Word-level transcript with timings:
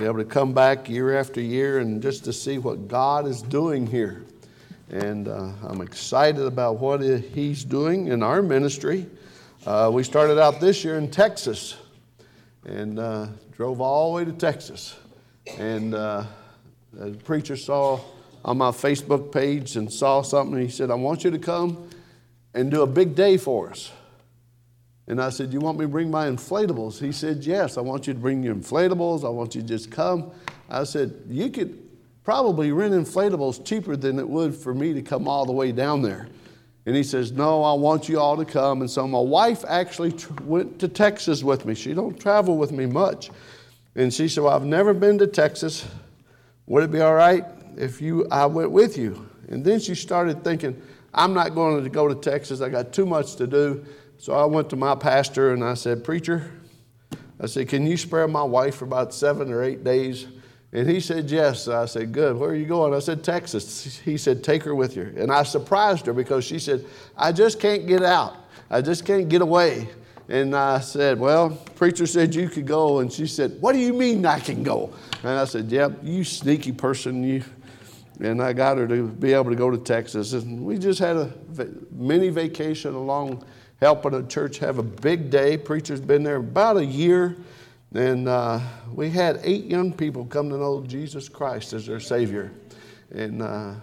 be 0.00 0.06
able 0.06 0.16
to 0.16 0.24
come 0.24 0.54
back 0.54 0.88
year 0.88 1.18
after 1.18 1.42
year 1.42 1.80
and 1.80 2.00
just 2.00 2.24
to 2.24 2.32
see 2.32 2.56
what 2.56 2.88
God 2.88 3.26
is 3.26 3.42
doing 3.42 3.86
here. 3.86 4.24
And 4.88 5.28
uh, 5.28 5.50
I'm 5.62 5.82
excited 5.82 6.40
about 6.40 6.80
what 6.80 7.02
He's 7.02 7.64
doing 7.64 8.06
in 8.06 8.22
our 8.22 8.40
ministry. 8.40 9.06
Uh, 9.66 9.90
we 9.92 10.02
started 10.02 10.40
out 10.40 10.58
this 10.58 10.84
year 10.84 10.96
in 10.96 11.10
Texas 11.10 11.76
and 12.64 12.98
uh, 12.98 13.26
drove 13.52 13.82
all 13.82 14.12
the 14.12 14.16
way 14.16 14.24
to 14.24 14.32
Texas. 14.32 14.96
And 15.58 15.94
uh, 15.94 16.24
the 16.94 17.10
preacher 17.10 17.54
saw 17.54 18.00
on 18.42 18.56
my 18.56 18.70
Facebook 18.70 19.30
page 19.30 19.76
and 19.76 19.92
saw 19.92 20.22
something. 20.22 20.58
He 20.58 20.70
said, 20.70 20.90
I 20.90 20.94
want 20.94 21.24
you 21.24 21.30
to 21.30 21.38
come 21.38 21.90
and 22.54 22.70
do 22.70 22.80
a 22.80 22.86
big 22.86 23.14
day 23.14 23.36
for 23.36 23.68
us. 23.68 23.92
And 25.06 25.20
I 25.20 25.30
said, 25.30 25.52
You 25.52 25.60
want 25.60 25.78
me 25.78 25.84
to 25.84 25.88
bring 25.88 26.10
my 26.10 26.26
inflatables? 26.26 27.00
He 27.00 27.12
said, 27.12 27.44
Yes, 27.44 27.76
I 27.76 27.80
want 27.80 28.06
you 28.06 28.14
to 28.14 28.18
bring 28.18 28.42
your 28.42 28.54
inflatables. 28.54 29.24
I 29.24 29.28
want 29.28 29.54
you 29.54 29.62
to 29.62 29.66
just 29.66 29.90
come. 29.90 30.30
I 30.68 30.84
said, 30.84 31.14
You 31.28 31.50
could 31.50 31.78
probably 32.24 32.70
rent 32.72 32.94
inflatables 32.94 33.64
cheaper 33.64 33.96
than 33.96 34.18
it 34.18 34.28
would 34.28 34.54
for 34.54 34.74
me 34.74 34.92
to 34.94 35.02
come 35.02 35.26
all 35.26 35.44
the 35.44 35.52
way 35.52 35.72
down 35.72 36.02
there. 36.02 36.28
And 36.86 36.96
he 36.96 37.02
says, 37.02 37.32
No, 37.32 37.62
I 37.62 37.72
want 37.74 38.08
you 38.08 38.20
all 38.20 38.36
to 38.36 38.44
come. 38.44 38.80
And 38.80 38.90
so 38.90 39.06
my 39.06 39.20
wife 39.20 39.64
actually 39.68 40.12
tr- 40.12 40.32
went 40.42 40.78
to 40.80 40.88
Texas 40.88 41.42
with 41.42 41.64
me. 41.64 41.74
She 41.74 41.94
don't 41.94 42.18
travel 42.18 42.56
with 42.56 42.72
me 42.72 42.86
much. 42.86 43.30
And 43.94 44.12
she 44.12 44.28
said, 44.28 44.44
Well, 44.44 44.54
I've 44.54 44.64
never 44.64 44.94
been 44.94 45.18
to 45.18 45.26
Texas. 45.26 45.86
Would 46.66 46.84
it 46.84 46.92
be 46.92 47.00
all 47.00 47.14
right 47.14 47.44
if 47.76 48.00
you 48.00 48.28
I 48.30 48.46
went 48.46 48.70
with 48.70 48.96
you? 48.96 49.28
And 49.48 49.64
then 49.64 49.80
she 49.80 49.94
started 49.94 50.44
thinking, 50.44 50.80
I'm 51.12 51.34
not 51.34 51.54
going 51.54 51.82
to 51.82 51.90
go 51.90 52.06
to 52.06 52.14
Texas. 52.14 52.60
I 52.60 52.68
got 52.68 52.92
too 52.92 53.04
much 53.04 53.34
to 53.36 53.46
do. 53.46 53.84
So 54.20 54.34
I 54.34 54.44
went 54.44 54.68
to 54.68 54.76
my 54.76 54.94
pastor 54.94 55.54
and 55.54 55.64
I 55.64 55.72
said, 55.72 56.04
Preacher, 56.04 56.50
I 57.40 57.46
said, 57.46 57.68
Can 57.68 57.86
you 57.86 57.96
spare 57.96 58.28
my 58.28 58.42
wife 58.42 58.74
for 58.76 58.84
about 58.84 59.14
seven 59.14 59.50
or 59.50 59.62
eight 59.62 59.82
days? 59.82 60.26
And 60.74 60.86
he 60.86 61.00
said, 61.00 61.30
Yes. 61.30 61.68
I 61.68 61.86
said, 61.86 62.12
Good. 62.12 62.36
Where 62.36 62.50
are 62.50 62.54
you 62.54 62.66
going? 62.66 62.92
I 62.92 62.98
said, 62.98 63.24
Texas. 63.24 63.98
He 64.04 64.18
said, 64.18 64.44
Take 64.44 64.62
her 64.64 64.74
with 64.74 64.94
you. 64.94 65.10
And 65.16 65.32
I 65.32 65.42
surprised 65.42 66.04
her 66.04 66.12
because 66.12 66.44
she 66.44 66.58
said, 66.58 66.84
I 67.16 67.32
just 67.32 67.60
can't 67.60 67.86
get 67.86 68.02
out. 68.02 68.36
I 68.68 68.82
just 68.82 69.06
can't 69.06 69.26
get 69.30 69.40
away. 69.40 69.88
And 70.28 70.54
I 70.54 70.80
said, 70.80 71.18
Well, 71.18 71.56
preacher 71.74 72.06
said 72.06 72.34
you 72.34 72.50
could 72.50 72.66
go. 72.66 72.98
And 72.98 73.10
she 73.10 73.26
said, 73.26 73.56
What 73.62 73.72
do 73.72 73.78
you 73.78 73.94
mean 73.94 74.26
I 74.26 74.38
can 74.38 74.62
go? 74.62 74.92
And 75.22 75.30
I 75.30 75.46
said, 75.46 75.72
Yep, 75.72 76.00
you 76.02 76.24
sneaky 76.24 76.72
person. 76.72 77.24
You. 77.24 77.42
And 78.20 78.42
I 78.42 78.52
got 78.52 78.76
her 78.76 78.86
to 78.86 79.08
be 79.08 79.32
able 79.32 79.48
to 79.48 79.56
go 79.56 79.70
to 79.70 79.78
Texas. 79.78 80.34
And 80.34 80.62
we 80.62 80.76
just 80.76 80.98
had 80.98 81.16
a 81.16 81.32
mini 81.90 82.28
vacation 82.28 82.92
along 82.92 83.42
helping 83.80 84.14
a 84.14 84.22
church 84.22 84.58
have 84.58 84.78
a 84.78 84.82
big 84.82 85.30
day. 85.30 85.56
Preacher's 85.56 86.00
been 86.00 86.22
there 86.22 86.36
about 86.36 86.76
a 86.76 86.84
year. 86.84 87.36
And 87.92 88.28
uh, 88.28 88.60
we 88.92 89.10
had 89.10 89.40
eight 89.42 89.64
young 89.64 89.92
people 89.92 90.24
come 90.26 90.48
to 90.50 90.56
know 90.56 90.82
Jesus 90.86 91.28
Christ 91.28 91.72
as 91.72 91.86
their 91.86 91.98
Savior. 91.98 92.52
And, 93.10 93.42
uh, 93.42 93.74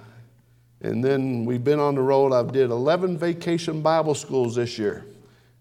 and 0.82 1.04
then 1.04 1.44
we've 1.46 1.64
been 1.64 1.80
on 1.80 1.96
the 1.96 2.02
road. 2.02 2.32
I've 2.32 2.54
did 2.54 2.70
11 2.70 3.18
vacation 3.18 3.82
Bible 3.82 4.16
schools 4.16 4.56
this 4.56 4.78
year. 4.78 5.06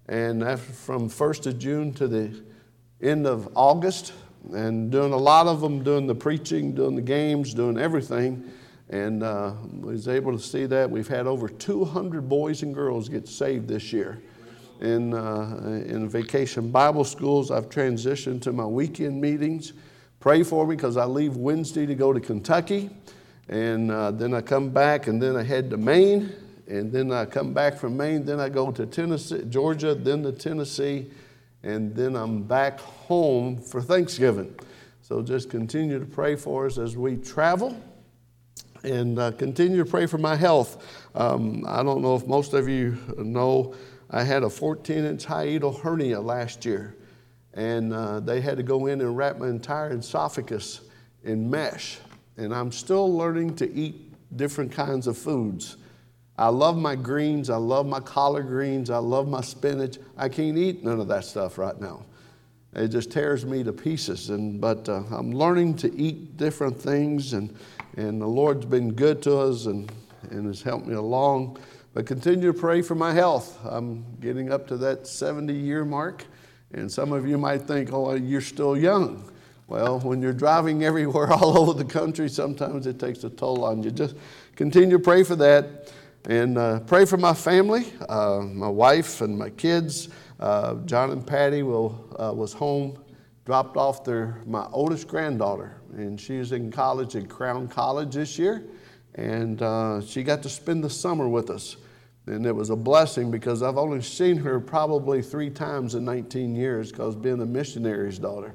And 0.08 0.44
after, 0.44 0.72
from 0.72 1.10
1st 1.10 1.46
of 1.46 1.58
June 1.58 1.92
to 1.94 2.06
the 2.06 2.40
end 3.02 3.26
of 3.26 3.48
August, 3.56 4.12
and 4.52 4.90
doing 4.90 5.12
a 5.12 5.16
lot 5.16 5.46
of 5.46 5.60
them, 5.60 5.82
doing 5.82 6.06
the 6.06 6.14
preaching, 6.14 6.72
doing 6.72 6.94
the 6.94 7.02
games, 7.02 7.54
doing 7.54 7.78
everything. 7.78 8.44
And 8.88 9.22
uh, 9.22 9.52
was 9.80 10.06
able 10.06 10.32
to 10.32 10.38
see 10.38 10.66
that. 10.66 10.88
We've 10.88 11.08
had 11.08 11.26
over 11.26 11.48
200 11.48 12.28
boys 12.28 12.62
and 12.62 12.74
girls 12.74 13.08
get 13.08 13.26
saved 13.26 13.66
this 13.66 13.92
year 13.92 14.22
in, 14.80 15.14
uh, 15.14 15.82
in 15.86 16.08
vacation 16.08 16.70
Bible 16.70 17.04
schools. 17.04 17.50
I've 17.50 17.68
transitioned 17.68 18.42
to 18.42 18.52
my 18.52 18.66
weekend 18.66 19.20
meetings. 19.20 19.72
Pray 20.20 20.42
for 20.42 20.66
me 20.66 20.76
because 20.76 20.96
I 20.96 21.04
leave 21.04 21.36
Wednesday 21.36 21.86
to 21.86 21.94
go 21.94 22.12
to 22.12 22.20
Kentucky. 22.20 22.90
And 23.48 23.90
uh, 23.90 24.10
then 24.10 24.34
I 24.34 24.40
come 24.40 24.70
back 24.70 25.06
and 25.06 25.22
then 25.22 25.36
I 25.36 25.42
head 25.42 25.70
to 25.70 25.76
Maine. 25.76 26.32
And 26.68 26.90
then 26.90 27.12
I 27.12 27.24
come 27.26 27.52
back 27.52 27.76
from 27.76 27.96
Maine. 27.96 28.24
Then 28.24 28.40
I 28.40 28.48
go 28.48 28.72
to 28.72 28.86
Tennessee, 28.86 29.42
Georgia, 29.48 29.94
then 29.94 30.22
to 30.24 30.32
Tennessee. 30.32 31.10
And 31.62 31.94
then 31.94 32.16
I'm 32.16 32.42
back 32.42 32.80
home 32.80 33.58
for 33.60 33.80
Thanksgiving. 33.80 34.54
So 35.02 35.22
just 35.22 35.50
continue 35.50 36.00
to 36.00 36.06
pray 36.06 36.34
for 36.34 36.66
us 36.66 36.78
as 36.78 36.96
we 36.96 37.16
travel 37.16 37.80
and 38.86 39.18
uh, 39.18 39.32
continue 39.32 39.78
to 39.82 39.90
pray 39.90 40.06
for 40.06 40.18
my 40.18 40.36
health. 40.36 40.84
Um, 41.14 41.64
I 41.66 41.82
don't 41.82 42.02
know 42.02 42.14
if 42.14 42.26
most 42.26 42.54
of 42.54 42.68
you 42.68 42.96
know 43.18 43.74
I 44.10 44.22
had 44.22 44.44
a 44.44 44.50
14 44.50 45.04
inch 45.04 45.26
hiatal 45.26 45.78
hernia 45.80 46.20
last 46.20 46.64
year, 46.64 46.96
and 47.54 47.92
uh, 47.92 48.20
they 48.20 48.40
had 48.40 48.56
to 48.56 48.62
go 48.62 48.86
in 48.86 49.00
and 49.00 49.16
wrap 49.16 49.38
my 49.38 49.48
entire 49.48 49.90
esophagus 49.92 50.82
in 51.24 51.50
mesh. 51.50 51.98
And 52.36 52.54
I'm 52.54 52.70
still 52.70 53.12
learning 53.12 53.56
to 53.56 53.72
eat 53.72 54.12
different 54.36 54.70
kinds 54.70 55.06
of 55.06 55.18
foods. 55.18 55.76
I 56.38 56.48
love 56.48 56.76
my 56.76 56.94
greens, 56.94 57.48
I 57.48 57.56
love 57.56 57.86
my 57.86 58.00
collard 58.00 58.46
greens, 58.46 58.90
I 58.90 58.98
love 58.98 59.26
my 59.26 59.40
spinach. 59.40 59.96
I 60.16 60.28
can't 60.28 60.56
eat 60.56 60.84
none 60.84 61.00
of 61.00 61.08
that 61.08 61.24
stuff 61.24 61.56
right 61.58 61.80
now. 61.80 62.04
It 62.74 62.88
just 62.88 63.10
tears 63.10 63.46
me 63.46 63.64
to 63.64 63.72
pieces. 63.72 64.28
And, 64.28 64.60
but 64.60 64.86
uh, 64.86 65.02
I'm 65.10 65.32
learning 65.32 65.76
to 65.78 65.94
eat 65.96 66.36
different 66.36 66.78
things, 66.78 67.32
and, 67.32 67.56
and 67.96 68.20
the 68.20 68.26
Lord's 68.26 68.66
been 68.66 68.92
good 68.92 69.22
to 69.22 69.36
us 69.38 69.66
and, 69.66 69.90
and 70.30 70.46
has 70.46 70.62
helped 70.62 70.86
me 70.86 70.94
along. 70.94 71.58
But 71.94 72.06
continue 72.06 72.52
to 72.52 72.58
pray 72.58 72.82
for 72.82 72.94
my 72.94 73.12
health. 73.12 73.58
I'm 73.64 74.04
getting 74.20 74.52
up 74.52 74.66
to 74.68 74.76
that 74.78 75.06
70 75.06 75.52
year 75.52 75.84
mark, 75.84 76.24
and 76.72 76.92
some 76.92 77.12
of 77.12 77.26
you 77.26 77.38
might 77.38 77.62
think, 77.62 77.92
oh, 77.92 78.14
you're 78.14 78.42
still 78.42 78.76
young. 78.76 79.32
Well, 79.66 80.00
when 80.00 80.20
you're 80.20 80.32
driving 80.34 80.84
everywhere 80.90 81.32
all 81.32 81.58
over 81.58 81.72
the 81.72 81.88
country, 81.88 82.28
sometimes 82.28 82.86
it 82.86 82.98
takes 82.98 83.24
a 83.24 83.30
toll 83.30 83.64
on 83.64 83.82
you. 83.82 83.90
Just 83.90 84.16
continue 84.56 84.98
to 84.98 85.02
pray 85.02 85.24
for 85.24 85.36
that 85.36 85.90
and 86.28 86.58
uh, 86.58 86.80
pray 86.80 87.04
for 87.04 87.16
my 87.16 87.32
family, 87.32 87.86
uh, 88.08 88.40
my 88.40 88.68
wife, 88.68 89.20
and 89.20 89.38
my 89.38 89.50
kids. 89.50 90.08
Uh, 90.38 90.74
John 90.84 91.10
and 91.10 91.26
Patty 91.26 91.62
will, 91.62 92.14
uh, 92.18 92.32
was 92.34 92.52
home, 92.52 92.98
dropped 93.44 93.76
off 93.76 94.04
their, 94.04 94.42
my 94.44 94.66
oldest 94.72 95.08
granddaughter, 95.08 95.76
and 95.96 96.20
she's 96.20 96.52
in 96.52 96.70
college 96.70 97.16
at 97.16 97.28
Crown 97.28 97.68
College 97.68 98.14
this 98.14 98.38
year, 98.38 98.64
and 99.14 99.60
uh, 99.62 100.02
she 100.02 100.22
got 100.22 100.42
to 100.42 100.48
spend 100.48 100.84
the 100.84 100.90
summer 100.90 101.28
with 101.28 101.50
us. 101.50 101.76
And 102.26 102.44
it 102.44 102.52
was 102.54 102.70
a 102.70 102.76
blessing 102.76 103.30
because 103.30 103.62
I've 103.62 103.78
only 103.78 104.02
seen 104.02 104.36
her 104.38 104.60
probably 104.60 105.22
three 105.22 105.48
times 105.48 105.94
in 105.94 106.04
19 106.04 106.54
years 106.54 106.90
because 106.90 107.14
being 107.14 107.40
a 107.40 107.46
missionary's 107.46 108.18
daughter. 108.18 108.54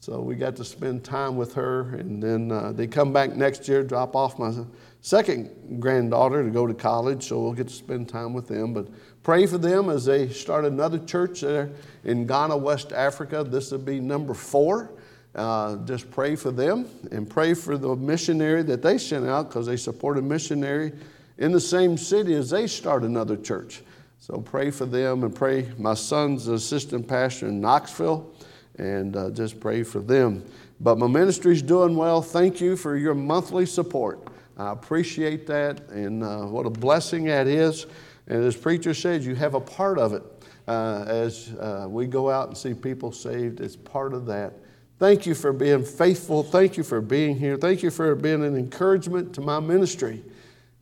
So 0.00 0.20
we 0.20 0.36
got 0.36 0.54
to 0.56 0.64
spend 0.64 1.02
time 1.02 1.36
with 1.36 1.54
her, 1.54 1.96
and 1.96 2.22
then 2.22 2.52
uh, 2.52 2.70
they 2.70 2.86
come 2.86 3.12
back 3.12 3.34
next 3.34 3.66
year, 3.66 3.82
drop 3.82 4.14
off 4.14 4.38
my 4.38 4.52
second 5.00 5.80
granddaughter 5.80 6.44
to 6.44 6.50
go 6.50 6.66
to 6.66 6.74
college, 6.74 7.24
so 7.24 7.40
we'll 7.40 7.52
get 7.52 7.66
to 7.68 7.74
spend 7.74 8.08
time 8.08 8.32
with 8.32 8.46
them. 8.46 8.72
But 8.72 8.88
pray 9.24 9.46
for 9.46 9.58
them 9.58 9.88
as 9.90 10.04
they 10.04 10.28
start 10.28 10.64
another 10.64 10.98
church 11.00 11.40
there 11.40 11.72
in 12.04 12.26
Ghana, 12.26 12.56
West 12.56 12.92
Africa. 12.92 13.42
This 13.42 13.72
will 13.72 13.78
be 13.78 13.98
number 13.98 14.34
four. 14.34 14.92
Uh, 15.38 15.76
just 15.84 16.10
pray 16.10 16.34
for 16.34 16.50
them 16.50 16.88
and 17.12 17.30
pray 17.30 17.54
for 17.54 17.78
the 17.78 17.94
missionary 17.94 18.64
that 18.64 18.82
they 18.82 18.98
sent 18.98 19.24
out 19.24 19.48
because 19.48 19.66
they 19.66 19.76
support 19.76 20.18
a 20.18 20.22
missionary 20.22 20.92
in 21.38 21.52
the 21.52 21.60
same 21.60 21.96
city 21.96 22.34
as 22.34 22.50
they 22.50 22.66
start 22.66 23.04
another 23.04 23.36
church. 23.36 23.82
So 24.18 24.38
pray 24.40 24.72
for 24.72 24.84
them 24.84 25.22
and 25.22 25.32
pray. 25.32 25.70
My 25.78 25.94
son's 25.94 26.48
assistant 26.48 27.06
pastor 27.06 27.46
in 27.46 27.60
Knoxville, 27.60 28.34
and 28.78 29.16
uh, 29.16 29.30
just 29.30 29.60
pray 29.60 29.84
for 29.84 30.00
them. 30.00 30.44
But 30.80 30.98
my 30.98 31.06
ministry's 31.06 31.62
doing 31.62 31.94
well. 31.94 32.20
Thank 32.20 32.60
you 32.60 32.76
for 32.76 32.96
your 32.96 33.14
monthly 33.14 33.64
support. 33.64 34.26
I 34.56 34.72
appreciate 34.72 35.46
that, 35.46 35.88
and 35.90 36.24
uh, 36.24 36.46
what 36.46 36.66
a 36.66 36.70
blessing 36.70 37.26
that 37.26 37.46
is. 37.46 37.86
And 38.26 38.42
as 38.42 38.56
preacher 38.56 38.92
said, 38.92 39.22
you 39.22 39.36
have 39.36 39.54
a 39.54 39.60
part 39.60 40.00
of 40.00 40.14
it. 40.14 40.24
Uh, 40.66 41.04
as 41.06 41.54
uh, 41.60 41.86
we 41.88 42.08
go 42.08 42.28
out 42.28 42.48
and 42.48 42.58
see 42.58 42.74
people 42.74 43.12
saved, 43.12 43.60
it's 43.60 43.76
part 43.76 44.12
of 44.14 44.26
that. 44.26 44.52
Thank 44.98 45.26
you 45.26 45.34
for 45.34 45.52
being 45.52 45.84
faithful. 45.84 46.42
Thank 46.42 46.76
you 46.76 46.82
for 46.82 47.00
being 47.00 47.36
here. 47.36 47.56
Thank 47.56 47.84
you 47.84 47.90
for 47.90 48.16
being 48.16 48.44
an 48.44 48.56
encouragement 48.56 49.32
to 49.34 49.40
my 49.40 49.60
ministry 49.60 50.24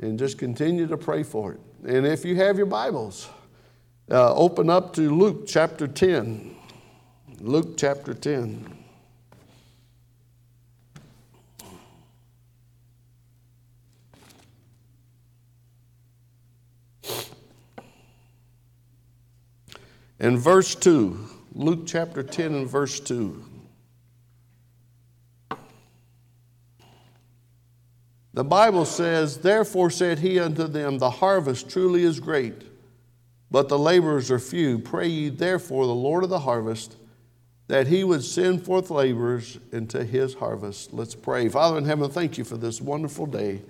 and 0.00 0.18
just 0.18 0.38
continue 0.38 0.86
to 0.86 0.96
pray 0.96 1.22
for 1.22 1.52
it. 1.52 1.60
And 1.86 2.06
if 2.06 2.24
you 2.24 2.34
have 2.36 2.56
your 2.56 2.66
Bibles, 2.66 3.28
uh, 4.10 4.34
open 4.34 4.70
up 4.70 4.94
to 4.94 5.14
Luke 5.14 5.46
chapter 5.46 5.86
10. 5.86 6.56
Luke 7.40 7.76
chapter 7.76 8.14
10. 8.14 8.72
In 20.18 20.38
verse 20.38 20.74
2, 20.74 21.18
Luke 21.52 21.80
chapter 21.86 22.22
10 22.22 22.54
and 22.54 22.66
verse 22.66 22.98
2. 23.00 23.55
The 28.36 28.44
Bible 28.44 28.84
says, 28.84 29.38
Therefore 29.38 29.88
said 29.88 30.18
he 30.18 30.38
unto 30.38 30.66
them, 30.66 30.98
The 30.98 31.08
harvest 31.08 31.70
truly 31.70 32.02
is 32.02 32.20
great, 32.20 32.64
but 33.50 33.70
the 33.70 33.78
laborers 33.78 34.30
are 34.30 34.38
few. 34.38 34.78
Pray 34.78 35.08
ye 35.08 35.28
therefore 35.30 35.86
the 35.86 35.94
Lord 35.94 36.22
of 36.22 36.28
the 36.28 36.40
harvest 36.40 36.96
that 37.68 37.86
he 37.86 38.04
would 38.04 38.22
send 38.22 38.62
forth 38.62 38.90
laborers 38.90 39.58
into 39.72 40.04
his 40.04 40.34
harvest. 40.34 40.92
Let's 40.92 41.14
pray. 41.14 41.48
Father 41.48 41.78
in 41.78 41.86
heaven, 41.86 42.10
thank 42.10 42.36
you 42.36 42.44
for 42.44 42.58
this 42.58 42.78
wonderful 42.78 43.24
day. 43.24 43.62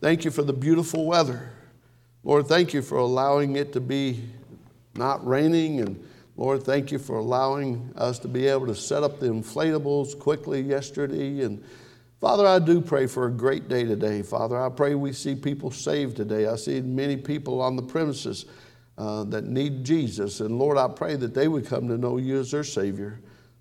Thank 0.00 0.24
you 0.24 0.32
for 0.32 0.42
the 0.42 0.52
beautiful 0.52 1.06
weather. 1.06 1.50
Lord, 2.24 2.48
thank 2.48 2.74
you 2.74 2.82
for 2.82 2.98
allowing 2.98 3.54
it 3.54 3.72
to 3.74 3.80
be 3.80 4.24
not 4.96 5.24
raining. 5.24 5.78
And 5.78 6.04
Lord, 6.36 6.64
thank 6.64 6.90
you 6.90 6.98
for 6.98 7.18
allowing 7.18 7.92
us 7.94 8.18
to 8.18 8.28
be 8.28 8.48
able 8.48 8.66
to 8.66 8.74
set 8.74 9.04
up 9.04 9.20
the 9.20 9.28
inflatables 9.28 10.18
quickly 10.18 10.60
yesterday. 10.60 11.42
And 11.42 11.62
Father, 12.20 12.46
I 12.46 12.58
do 12.58 12.80
pray 12.80 13.06
for 13.06 13.26
a 13.26 13.30
great 13.30 13.68
day 13.68 13.84
today. 13.84 14.22
Father, 14.22 14.60
I 14.60 14.68
pray 14.70 14.94
we 14.96 15.12
see 15.12 15.36
people 15.36 15.70
saved 15.70 16.16
today. 16.16 16.46
I 16.46 16.56
see 16.56 16.80
many 16.80 17.16
people 17.16 17.60
on 17.60 17.76
the 17.76 17.82
premises 17.82 18.46
uh, 18.96 19.22
that 19.24 19.44
need 19.44 19.84
Jesus. 19.84 20.40
And 20.40 20.58
Lord, 20.58 20.76
I 20.76 20.88
pray 20.88 21.14
that 21.14 21.32
they 21.32 21.46
would 21.46 21.66
come 21.66 21.86
to 21.88 21.96
know 21.96 22.16
you 22.16 22.40
as 22.40 22.50
their 22.50 22.64
Savior. 22.64 23.20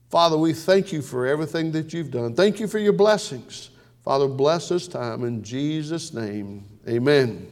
Father, 0.09 0.38
we 0.38 0.54
thank 0.54 0.92
you 0.92 1.04
for 1.04 1.27
everything 1.27 1.71
that 1.74 1.94
you've 1.94 2.09
done. 2.09 2.33
Thank 2.33 2.59
you 2.59 2.68
for 2.68 2.80
your 2.80 2.94
blessings. 2.94 3.69
Father, 4.04 4.27
bless 4.27 4.69
this 4.69 4.88
time 4.88 5.24
in 5.24 5.44
Jesus' 5.44 6.13
name. 6.13 6.65
Amen. 6.88 7.51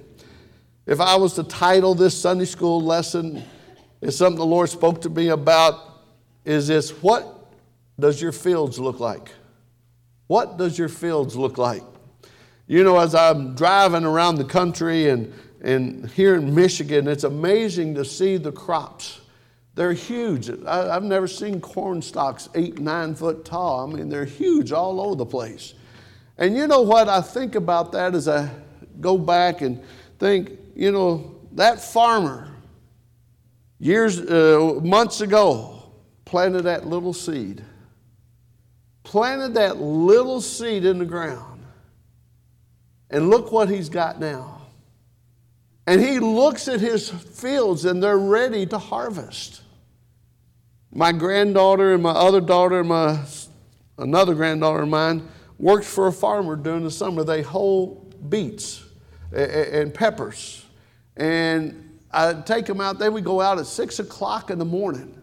If 0.88 1.00
I 1.00 1.16
was 1.18 1.34
to 1.34 1.44
title 1.44 1.94
this 1.94 2.19
Sunday 2.19 2.46
school 2.46 2.81
lesson, 2.81 3.44
it's 4.02 4.18
something 4.18 4.40
the 4.40 4.46
Lord 4.46 4.69
spoke 4.69 5.02
to 5.02 5.10
me 5.10 5.30
about 5.30 6.02
is 6.46 6.68
this 6.68 6.92
what 7.02 7.52
does 8.00 8.22
your 8.22 8.31
fields 8.31 8.80
look 8.80 9.00
like? 9.00 9.31
What 10.27 10.57
does 10.57 10.77
your 10.77 10.89
fields 10.89 11.36
look 11.36 11.57
like? 11.57 11.83
You 12.68 12.83
know, 12.83 12.98
as 13.00 13.13
I'm 13.13 13.54
driving 13.56 14.06
around 14.06 14.36
the 14.36 14.45
country 14.45 15.10
and, 15.10 15.31
and 15.62 16.10
here 16.12 16.36
in 16.36 16.54
Michigan, 16.54 17.07
it's 17.07 17.24
amazing 17.24 17.94
to 17.95 18.06
see 18.06 18.38
the 18.38 18.51
crops. 18.51 19.22
They're 19.75 19.94
huge. 19.94 20.50
I, 20.66 20.94
have 20.94 21.04
never 21.04 21.27
seen 21.27 21.62
corn 21.62 22.01
stalks 22.01 22.50
eight, 22.56 22.80
nine 22.80 23.13
foot 23.13 23.45
tall. 23.45 23.88
I 23.88 23.94
mean, 23.94 24.10
they're 24.10 24.25
huge 24.25 24.72
all 24.72 25.00
over 25.01 25.16
the 25.16 25.25
place. 25.25 25.74
And 26.38 26.56
you 26.56 26.66
know 26.66 26.81
what 26.81 27.07
I 27.07 27.21
think 27.21 27.56
about 27.56 27.92
that 27.92 28.16
as 28.16 28.28
I 28.28 28.50
go 29.00 29.18
back 29.18 29.62
and 29.62 29.81
think, 30.18 30.51
you 30.75 30.92
know, 30.92 31.36
that 31.51 31.80
farmer 31.81 32.50
years, 33.80 34.19
uh, 34.19 34.80
months 34.81 35.21
ago 35.21 35.83
planted 36.25 36.63
that 36.63 36.88
little 36.88 37.13
seed, 37.13 37.63
planted 39.06 39.54
that 39.54 39.78
little 39.78 40.42
seed 40.42 40.84
in 40.84 41.00
the 41.00 41.06
ground. 41.06 41.63
And 43.10 43.30
look 43.30 43.52
what 43.52 43.69
he's 43.69 43.88
got 43.88 44.19
now. 44.19 44.63
And 45.88 46.02
he 46.02 46.19
looks 46.19 46.68
at 46.68 46.81
his 46.81 47.10
fields 47.10 47.86
and 47.86 48.02
they're 48.02 48.18
ready 48.18 48.66
to 48.66 48.78
harvest. 48.78 49.62
My 50.92 51.12
granddaughter 51.12 51.94
and 51.94 52.02
my 52.02 52.12
other 52.12 52.42
daughter 52.42 52.80
and 52.80 52.90
my 52.90 53.24
another 53.98 54.34
granddaughter 54.34 54.81
of 54.81 54.90
mine 54.90 55.28
worked 55.60 55.86
for 55.86 56.07
a 56.07 56.12
farmer 56.12 56.56
during 56.56 56.84
the 56.84 56.92
summer. 56.92 57.24
They 57.24 57.44
hoe 57.44 58.04
beets 58.28 58.84
and 59.31 59.94
peppers. 59.94 60.66
And 61.16 62.00
I'd 62.12 62.48
take 62.48 62.66
them 62.66 62.81
out. 62.81 62.98
They 62.98 63.10
would 63.10 63.24
go 63.24 63.40
out 63.40 63.60
at 63.60 63.68
six 63.68 64.00
o'clock 64.00 64.50
in 64.50 64.57
the 64.57 64.66
morning 64.66 65.22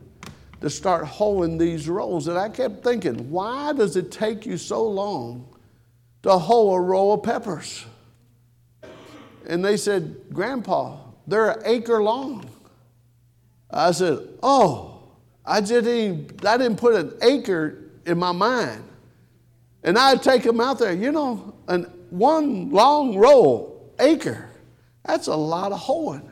to 0.62 0.70
start 0.70 1.05
hoeing 1.05 1.59
these 1.59 1.88
rows. 1.88 2.29
And 2.29 2.38
I 2.38 2.49
kept 2.49 2.82
thinking, 2.82 3.31
why 3.31 3.73
does 3.73 3.97
it 3.97 4.11
take 4.11 4.47
you 4.47 4.56
so 4.56 4.87
long 4.87 5.47
to 6.23 6.38
hoe 6.38 6.73
a 6.73 6.81
row 6.81 7.12
of 7.12 7.25
peppers? 7.25 7.85
And 9.47 9.64
they 9.64 9.76
said, 9.76 10.17
Grandpa, 10.32 10.99
they're 11.26 11.50
an 11.50 11.62
acre 11.64 12.00
long. 12.00 12.49
I 13.70 13.91
said, 13.91 14.20
Oh, 14.41 15.03
I 15.44 15.61
just 15.61 15.85
didn't, 15.85 16.47
I 16.47 16.56
didn't 16.56 16.76
put 16.76 16.94
an 16.94 17.12
acre 17.23 17.91
in 18.06 18.19
my 18.19 18.31
mind. 18.31 18.85
And 19.82 19.99
I'd 19.99 20.23
take 20.23 20.44
them 20.44 20.61
out 20.61 20.79
there, 20.79 20.93
you 20.93 21.11
know, 21.11 21.55
and 21.67 21.87
one 22.11 22.70
long 22.70 23.17
row, 23.17 23.81
acre, 23.99 24.49
that's 25.05 25.26
a 25.26 25.35
lot 25.35 25.73
of 25.73 25.81
hoeing. 25.81 26.29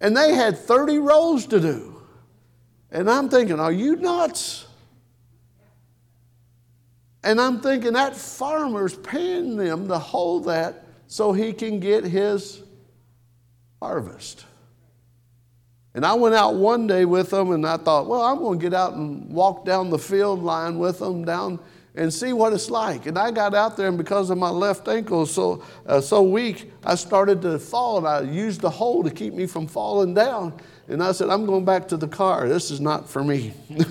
And 0.00 0.16
they 0.16 0.34
had 0.34 0.58
30 0.58 0.98
rows 0.98 1.46
to 1.46 1.60
do. 1.60 1.93
And 2.94 3.10
I'm 3.10 3.28
thinking, 3.28 3.58
are 3.58 3.72
you 3.72 3.96
nuts? 3.96 4.66
And 7.24 7.40
I'm 7.40 7.60
thinking 7.60 7.94
that 7.94 8.14
farmer's 8.14 8.96
paying 8.96 9.56
them 9.56 9.88
to 9.88 9.98
hold 9.98 10.44
that 10.44 10.84
so 11.08 11.32
he 11.32 11.52
can 11.52 11.80
get 11.80 12.04
his 12.04 12.62
harvest. 13.82 14.44
And 15.94 16.06
I 16.06 16.14
went 16.14 16.36
out 16.36 16.54
one 16.54 16.86
day 16.86 17.04
with 17.04 17.30
them 17.30 17.50
and 17.50 17.66
I 17.66 17.78
thought, 17.78 18.06
well, 18.06 18.22
I'm 18.22 18.38
going 18.38 18.60
to 18.60 18.62
get 18.62 18.74
out 18.74 18.92
and 18.92 19.28
walk 19.28 19.64
down 19.64 19.90
the 19.90 19.98
field 19.98 20.44
line 20.44 20.78
with 20.78 21.00
them 21.00 21.24
down 21.24 21.58
and 21.96 22.12
see 22.12 22.32
what 22.32 22.52
it's 22.52 22.70
like. 22.70 23.06
And 23.06 23.18
I 23.18 23.30
got 23.30 23.54
out 23.54 23.76
there, 23.76 23.88
and 23.88 23.98
because 23.98 24.30
of 24.30 24.38
my 24.38 24.50
left 24.50 24.88
ankle 24.88 25.26
so, 25.26 25.64
uh, 25.86 26.00
so 26.00 26.22
weak, 26.22 26.72
I 26.84 26.96
started 26.96 27.40
to 27.42 27.58
fall, 27.58 27.98
and 27.98 28.06
I 28.06 28.20
used 28.22 28.60
the 28.60 28.70
hole 28.70 29.04
to 29.04 29.10
keep 29.10 29.32
me 29.32 29.46
from 29.46 29.68
falling 29.68 30.14
down. 30.14 30.52
And 30.88 31.02
I 31.02 31.12
said, 31.12 31.30
I'm 31.30 31.46
going 31.46 31.64
back 31.64 31.88
to 31.88 31.96
the 31.96 32.08
car. 32.08 32.48
This 32.48 32.70
is 32.70 32.80
not 32.80 33.08
for 33.08 33.24
me. 33.24 33.54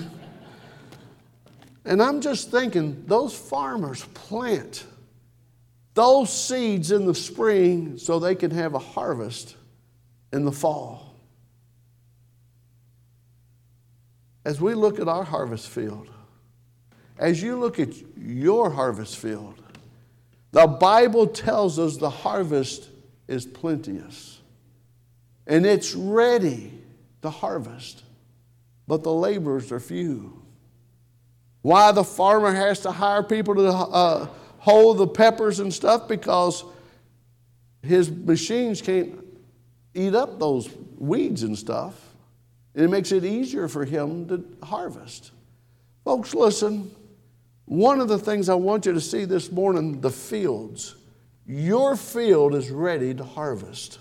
and 1.84 2.02
I'm 2.02 2.20
just 2.20 2.50
thinking, 2.50 3.04
those 3.06 3.36
farmers 3.36 4.04
plant 4.14 4.86
those 5.94 6.32
seeds 6.32 6.90
in 6.90 7.06
the 7.06 7.14
spring 7.14 7.98
so 7.98 8.18
they 8.18 8.34
can 8.34 8.50
have 8.50 8.74
a 8.74 8.80
harvest 8.80 9.54
in 10.32 10.44
the 10.44 10.50
fall. 10.50 11.14
as 14.44 14.60
we 14.60 14.74
look 14.74 15.00
at 15.00 15.08
our 15.08 15.24
harvest 15.24 15.68
field, 15.68 16.10
as 17.18 17.42
you 17.42 17.58
look 17.58 17.78
at 17.78 17.88
your 18.18 18.70
harvest 18.70 19.16
field, 19.16 19.54
the 20.52 20.66
Bible 20.66 21.26
tells 21.26 21.78
us 21.78 21.96
the 21.96 22.10
harvest 22.10 22.90
is 23.26 23.46
plenteous 23.46 24.40
and 25.46 25.66
it's 25.66 25.94
ready 25.94 26.72
to 27.24 27.30
harvest, 27.30 28.02
but 28.86 29.02
the 29.02 29.12
laborers 29.12 29.72
are 29.72 29.80
few. 29.80 30.42
Why 31.62 31.90
the 31.90 32.04
farmer 32.04 32.52
has 32.52 32.80
to 32.80 32.92
hire 32.92 33.22
people 33.22 33.54
to 33.54 33.68
uh, 33.68 34.28
hold 34.58 34.98
the 34.98 35.06
peppers 35.06 35.58
and 35.58 35.72
stuff? 35.72 36.06
Because 36.06 36.64
his 37.82 38.10
machines 38.10 38.82
can't 38.82 39.24
eat 39.94 40.14
up 40.14 40.38
those 40.38 40.68
weeds 40.98 41.42
and 41.42 41.56
stuff. 41.56 41.98
And 42.74 42.84
it 42.84 42.88
makes 42.88 43.10
it 43.10 43.24
easier 43.24 43.68
for 43.68 43.86
him 43.86 44.28
to 44.28 44.44
harvest. 44.62 45.30
Folks, 46.04 46.34
listen. 46.34 46.94
One 47.64 48.00
of 48.00 48.08
the 48.08 48.18
things 48.18 48.50
I 48.50 48.54
want 48.54 48.84
you 48.84 48.92
to 48.92 49.00
see 49.00 49.24
this 49.24 49.50
morning 49.50 50.02
the 50.02 50.10
fields. 50.10 50.96
Your 51.46 51.96
field 51.96 52.54
is 52.54 52.70
ready 52.70 53.14
to 53.14 53.24
harvest. 53.24 53.98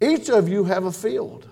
Each 0.00 0.28
of 0.28 0.48
you 0.48 0.64
have 0.64 0.84
a 0.84 0.92
field. 0.92 1.48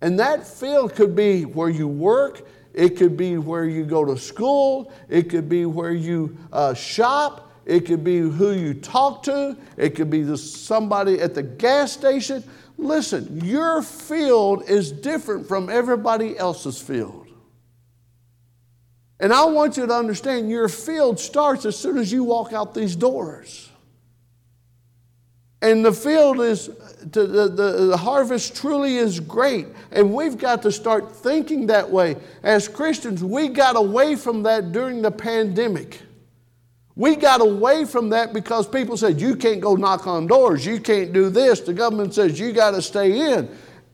And 0.00 0.18
that 0.18 0.46
field 0.46 0.94
could 0.94 1.14
be 1.14 1.44
where 1.44 1.68
you 1.68 1.86
work, 1.86 2.46
it 2.72 2.90
could 2.96 3.16
be 3.16 3.36
where 3.36 3.64
you 3.64 3.84
go 3.84 4.04
to 4.04 4.16
school, 4.16 4.92
it 5.08 5.28
could 5.28 5.48
be 5.48 5.66
where 5.66 5.92
you 5.92 6.36
uh, 6.52 6.72
shop, 6.74 7.52
it 7.66 7.80
could 7.80 8.02
be 8.02 8.18
who 8.18 8.52
you 8.52 8.74
talk 8.74 9.22
to, 9.24 9.56
it 9.76 9.94
could 9.94 10.10
be 10.10 10.36
somebody 10.36 11.20
at 11.20 11.34
the 11.34 11.42
gas 11.42 11.92
station. 11.92 12.42
Listen, 12.78 13.44
your 13.44 13.82
field 13.82 14.68
is 14.68 14.90
different 14.90 15.46
from 15.46 15.68
everybody 15.68 16.38
else's 16.38 16.80
field. 16.80 17.26
And 19.20 19.34
I 19.34 19.44
want 19.44 19.76
you 19.76 19.86
to 19.86 19.94
understand 19.94 20.50
your 20.50 20.68
field 20.68 21.20
starts 21.20 21.66
as 21.66 21.76
soon 21.76 21.98
as 21.98 22.10
you 22.10 22.24
walk 22.24 22.54
out 22.54 22.72
these 22.72 22.96
doors. 22.96 23.69
And 25.62 25.84
the 25.84 25.92
field 25.92 26.40
is, 26.40 26.68
the, 27.12 27.26
the, 27.26 27.48
the, 27.48 27.96
harvest 27.96 28.56
truly 28.56 28.96
is 28.96 29.20
great. 29.20 29.66
And 29.90 30.12
we've 30.12 30.38
got 30.38 30.62
to 30.62 30.72
start 30.72 31.14
thinking 31.14 31.66
that 31.66 31.90
way. 31.90 32.16
As 32.42 32.66
Christians, 32.66 33.22
we 33.22 33.48
got 33.48 33.76
away 33.76 34.16
from 34.16 34.42
that 34.44 34.72
during 34.72 35.02
the 35.02 35.10
pandemic. 35.10 36.00
We 36.96 37.16
got 37.16 37.40
away 37.40 37.84
from 37.84 38.08
that 38.10 38.32
because 38.32 38.68
people 38.68 38.96
said, 38.96 39.20
you 39.20 39.36
can't 39.36 39.60
go 39.60 39.74
knock 39.74 40.06
on 40.06 40.26
doors, 40.26 40.64
you 40.64 40.80
can't 40.80 41.12
do 41.12 41.30
this. 41.30 41.60
The 41.60 41.74
government 41.74 42.14
says, 42.14 42.38
you 42.38 42.52
got 42.52 42.72
to 42.72 42.82
stay 42.82 43.32
in. 43.32 43.48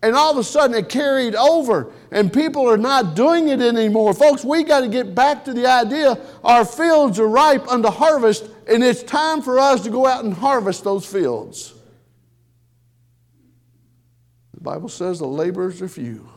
And 0.06 0.14
all 0.14 0.30
of 0.30 0.38
a 0.38 0.44
sudden 0.44 0.76
it 0.76 0.88
carried 0.88 1.34
over, 1.34 1.90
and 2.12 2.32
people 2.32 2.70
are 2.70 2.76
not 2.76 3.16
doing 3.16 3.48
it 3.48 3.60
anymore. 3.60 4.14
Folks, 4.14 4.44
we 4.44 4.62
got 4.62 4.82
to 4.82 4.88
get 4.88 5.16
back 5.16 5.44
to 5.46 5.52
the 5.52 5.66
idea 5.66 6.16
our 6.44 6.64
fields 6.64 7.18
are 7.18 7.26
ripe 7.26 7.66
unto 7.66 7.88
harvest, 7.88 8.48
and 8.68 8.84
it's 8.84 9.02
time 9.02 9.42
for 9.42 9.58
us 9.58 9.80
to 9.80 9.90
go 9.90 10.06
out 10.06 10.24
and 10.24 10.32
harvest 10.32 10.84
those 10.84 11.04
fields. 11.04 11.74
The 14.54 14.60
Bible 14.60 14.88
says 14.88 15.18
the 15.18 15.26
laborers 15.26 15.82
are 15.82 15.88
few. 15.88 16.28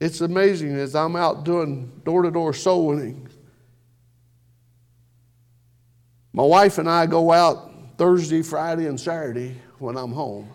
It's 0.00 0.22
amazing 0.22 0.74
as 0.74 0.94
I'm 0.94 1.16
out 1.16 1.44
doing 1.44 2.00
door 2.02 2.22
to 2.22 2.30
door 2.30 2.54
soul 2.54 2.86
winning. 2.86 3.28
My 6.32 6.44
wife 6.44 6.78
and 6.78 6.88
I 6.88 7.04
go 7.04 7.30
out 7.30 7.98
Thursday, 7.98 8.40
Friday, 8.40 8.86
and 8.86 8.98
Saturday 8.98 9.56
when 9.80 9.96
I'm 9.96 10.12
home. 10.12 10.48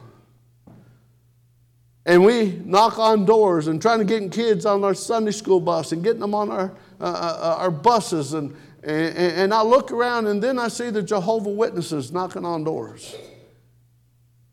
And 2.06 2.24
we 2.24 2.62
knock 2.64 3.00
on 3.00 3.26
doors 3.26 3.68
and 3.68 3.82
trying 3.82 4.00
to 4.00 4.06
get 4.06 4.32
kids 4.32 4.66
on 4.66 4.84
our 4.84 4.94
Sunday 4.94 5.32
school 5.32 5.60
bus 5.60 5.92
and 5.92 6.04
getting 6.04 6.20
them 6.20 6.36
on 6.36 6.52
our, 6.52 6.72
uh, 7.02 7.04
uh, 7.04 7.56
our 7.60 7.72
buses. 7.72 8.34
And, 8.34 8.56
and, 8.84 9.18
and 9.18 9.54
I 9.54 9.64
look 9.64 9.92
around 9.92 10.28
and 10.28 10.42
then 10.42 10.60
I 10.60 10.68
see 10.68 10.92
the 10.92 11.02
Jehovah 11.02 11.50
Witnesses 11.50 12.12
knocking 12.12 12.46
on 12.46 12.64
doors. 12.64 13.16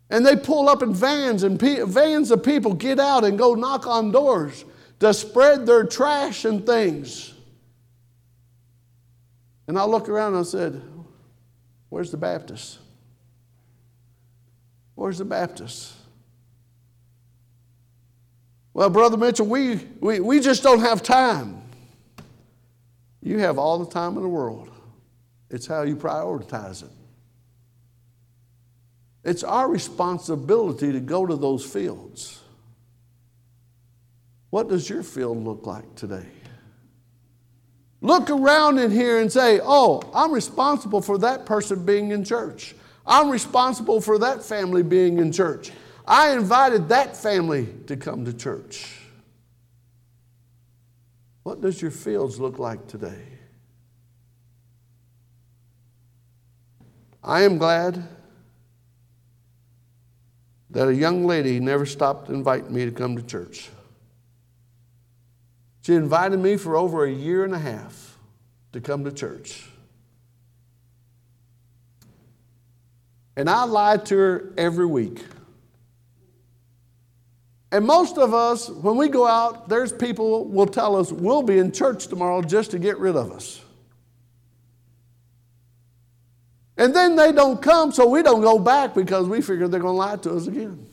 And 0.09 0.25
they 0.25 0.37
pull 0.37 0.69
up 0.69 0.83
in 0.83 0.93
vans, 0.93 1.43
and 1.43 1.59
pe- 1.59 1.85
vans 1.85 2.31
of 2.31 2.45
people 2.45 2.75
get 2.75 3.01
out 3.01 3.25
and 3.25 3.39
go 3.39 3.55
knock 3.55 3.87
on 3.87 4.11
doors 4.11 4.63
to 5.01 5.15
spread 5.15 5.65
their 5.65 5.85
trash 5.85 6.45
and 6.45 6.67
things. 6.67 7.33
And 9.67 9.79
I 9.79 9.85
look 9.85 10.11
around 10.11 10.35
and 10.35 10.41
I 10.41 10.43
said, 10.43 10.83
Where's 11.89 12.11
the 12.11 12.19
Baptist? 12.19 12.79
Where's 14.95 15.19
the 15.19 15.25
Baptist? 15.25 15.95
Well, 18.75 18.91
Brother 18.91 19.17
Mitchell, 19.17 19.47
we, 19.47 19.77
we, 20.01 20.21
we 20.21 20.41
just 20.41 20.63
don't 20.63 20.81
have 20.81 21.03
time. 21.03 21.63
You 23.23 23.39
have 23.39 23.59
all 23.59 23.79
the 23.79 23.91
time 23.91 24.17
in 24.17 24.23
the 24.23 24.29
world. 24.29 24.71
It's 25.51 25.67
how 25.67 25.83
you 25.83 25.97
prioritize 25.97 26.83
it. 26.83 26.91
It's 29.25 29.45
our 29.45 29.69
responsibility 29.69 30.93
to 30.93 31.01
go 31.01 31.27
to 31.27 31.37
those 31.37 31.65
fields. 31.65 32.41
What 34.51 34.69
does 34.69 34.89
your 34.89 35.03
field 35.03 35.45
look 35.45 35.67
like 35.67 35.95
today? 35.95 36.27
Look 38.01 38.31
around 38.31 38.79
in 38.79 38.91
here 38.91 39.21
and 39.21 39.31
say, 39.31 39.61
oh, 39.63 40.03
I'm 40.13 40.33
responsible 40.33 41.01
for 41.01 41.19
that 41.19 41.47
person 41.47 41.85
being 41.85 42.11
in 42.11 42.25
church. 42.25 42.75
I'm 43.07 43.31
responsible 43.31 44.01
for 44.01 44.19
that 44.19 44.43
family 44.43 44.83
being 44.83 45.19
in 45.19 45.33
church. 45.33 45.73
I 46.07 46.33
invited 46.33 46.89
that 46.89 47.17
family 47.17 47.67
to 47.87 47.97
come 47.97 48.25
to 48.25 48.33
church. 48.33 48.99
What 51.43 51.61
does 51.61 51.83
your 51.83 51.91
fields 51.91 52.39
look 52.39 52.59
like 52.59 52.87
today? 52.87 53.25
I 57.25 57.43
am 57.43 57.59
glad 57.59 58.03
that 60.71 60.89
a 60.89 60.95
young 60.95 61.27
lady 61.27 61.61
never 61.61 61.87
stopped 61.87 62.29
inviting 62.31 62.73
me 62.73 62.85
to 62.85 62.91
come 62.91 63.17
to 63.17 63.23
church. 63.23 63.71
She 65.83 65.95
invited 65.95 66.39
me 66.39 66.57
for 66.57 66.77
over 66.77 67.05
a 67.05 67.11
year 67.11 67.45
and 67.45 67.55
a 67.55 67.59
half 67.59 68.17
to 68.73 68.81
come 68.81 69.05
to 69.05 69.13
church. 69.13 69.69
And 73.37 73.49
I 73.49 73.65
lied 73.65 74.07
to 74.07 74.17
her 74.17 74.53
every 74.57 74.87
week. 74.87 75.25
And 77.71 77.87
most 77.87 78.19
of 78.19 78.35
us, 78.35 78.69
when 78.69 78.99
we 78.99 79.09
go 79.09 79.27
out, 79.27 79.69
there's 79.71 79.93
people 79.93 80.45
will 80.45 80.67
tell 80.67 80.95
us 80.95 81.11
we'll 81.11 81.43
be 81.43 81.59
in 81.59 81.73
church 81.73 82.07
tomorrow 82.07 82.43
just 82.43 82.71
to 82.73 82.79
get 82.79 82.99
rid 82.99 83.17
of 83.17 83.33
us. 83.33 83.63
And 86.77 86.95
then 86.95 87.17
they 87.17 87.33
don't 87.33 87.63
come, 87.63 87.93
so 87.93 88.07
we 88.07 88.23
don't 88.23 88.43
go 88.43 88.59
back 88.59 88.95
because 88.95 89.27
we 89.27 89.41
figure 89.41 89.69
they're 89.69 89.81
going 89.81 89.95
to 89.95 89.99
lie 89.99 90.17
to 90.17 90.35
us 90.35 90.47
again. 90.47 90.87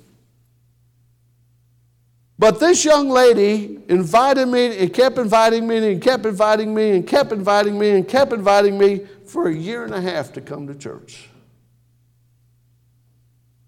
But 2.38 2.62
this 2.62 2.86
young 2.86 3.10
lady 3.10 3.79
invited 3.89 4.48
me 4.48 4.77
and 4.79 4.93
kept 4.93 5.17
inviting 5.17 5.67
me 5.67 5.91
and 5.91 6.01
kept 6.01 6.25
inviting 6.25 6.74
me 6.74 6.91
and 6.91 7.05
kept 7.05 7.34
inviting 7.34 7.77
me 7.77 7.89
and 7.89 8.08
kept 8.08 8.31
inviting 8.31 8.77
me 8.77 9.01
for 9.25 9.50
a 9.50 9.53
year 9.53 9.84
and 9.84 9.93
a 9.93 10.00
half 10.00 10.31
to 10.34 10.41
come 10.41 10.65
to 10.67 10.75
church. 10.75 11.29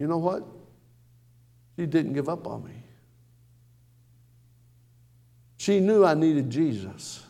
You 0.02 0.08
know 0.08 0.18
what? 0.18 0.44
She 1.78 1.86
didn't 1.86 2.14
give 2.14 2.28
up 2.28 2.48
on 2.48 2.64
me. 2.64 2.72
She 5.58 5.80
knew 5.80 6.04
I 6.04 6.16
needed 6.16 6.50
Jesus. 6.50 7.24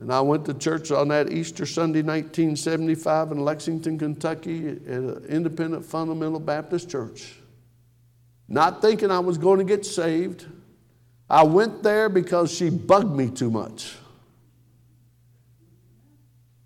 And 0.00 0.12
I 0.12 0.20
went 0.22 0.44
to 0.46 0.54
church 0.54 0.90
on 0.90 1.06
that 1.08 1.30
Easter 1.30 1.66
Sunday, 1.66 2.02
1975, 2.02 3.30
in 3.30 3.44
Lexington, 3.44 3.96
Kentucky, 3.96 4.70
at 4.70 4.76
an 4.76 5.24
independent 5.28 5.86
fundamental 5.86 6.40
Baptist 6.40 6.90
church 6.90 7.36
not 8.48 8.82
thinking 8.82 9.12
I 9.12 9.20
was 9.20 9.38
going 9.38 9.58
to 9.58 9.64
get 9.64 9.86
saved. 9.86 10.46
I 11.30 11.44
went 11.44 11.84
there 11.84 12.08
because 12.08 12.52
she 12.52 12.70
bugged 12.70 13.16
me 13.16 13.30
too 13.30 13.52
much. 13.52 13.94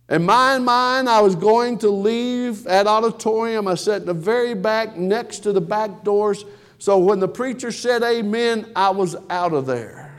In 0.08 0.24
my 0.24 0.58
mind, 0.58 1.08
I 1.08 1.20
was 1.20 1.36
going 1.36 1.78
to 1.78 1.90
leave 1.90 2.64
that 2.64 2.86
auditorium. 2.86 3.68
I 3.68 3.74
sat 3.74 4.00
in 4.00 4.06
the 4.06 4.14
very 4.14 4.54
back 4.54 4.96
next 4.96 5.40
to 5.40 5.52
the 5.52 5.60
back 5.60 6.02
doors. 6.02 6.44
So 6.78 6.98
when 6.98 7.20
the 7.20 7.28
preacher 7.28 7.70
said 7.70 8.02
amen, 8.02 8.72
I 8.74 8.90
was 8.90 9.16
out 9.28 9.52
of 9.52 9.66
there. 9.66 10.14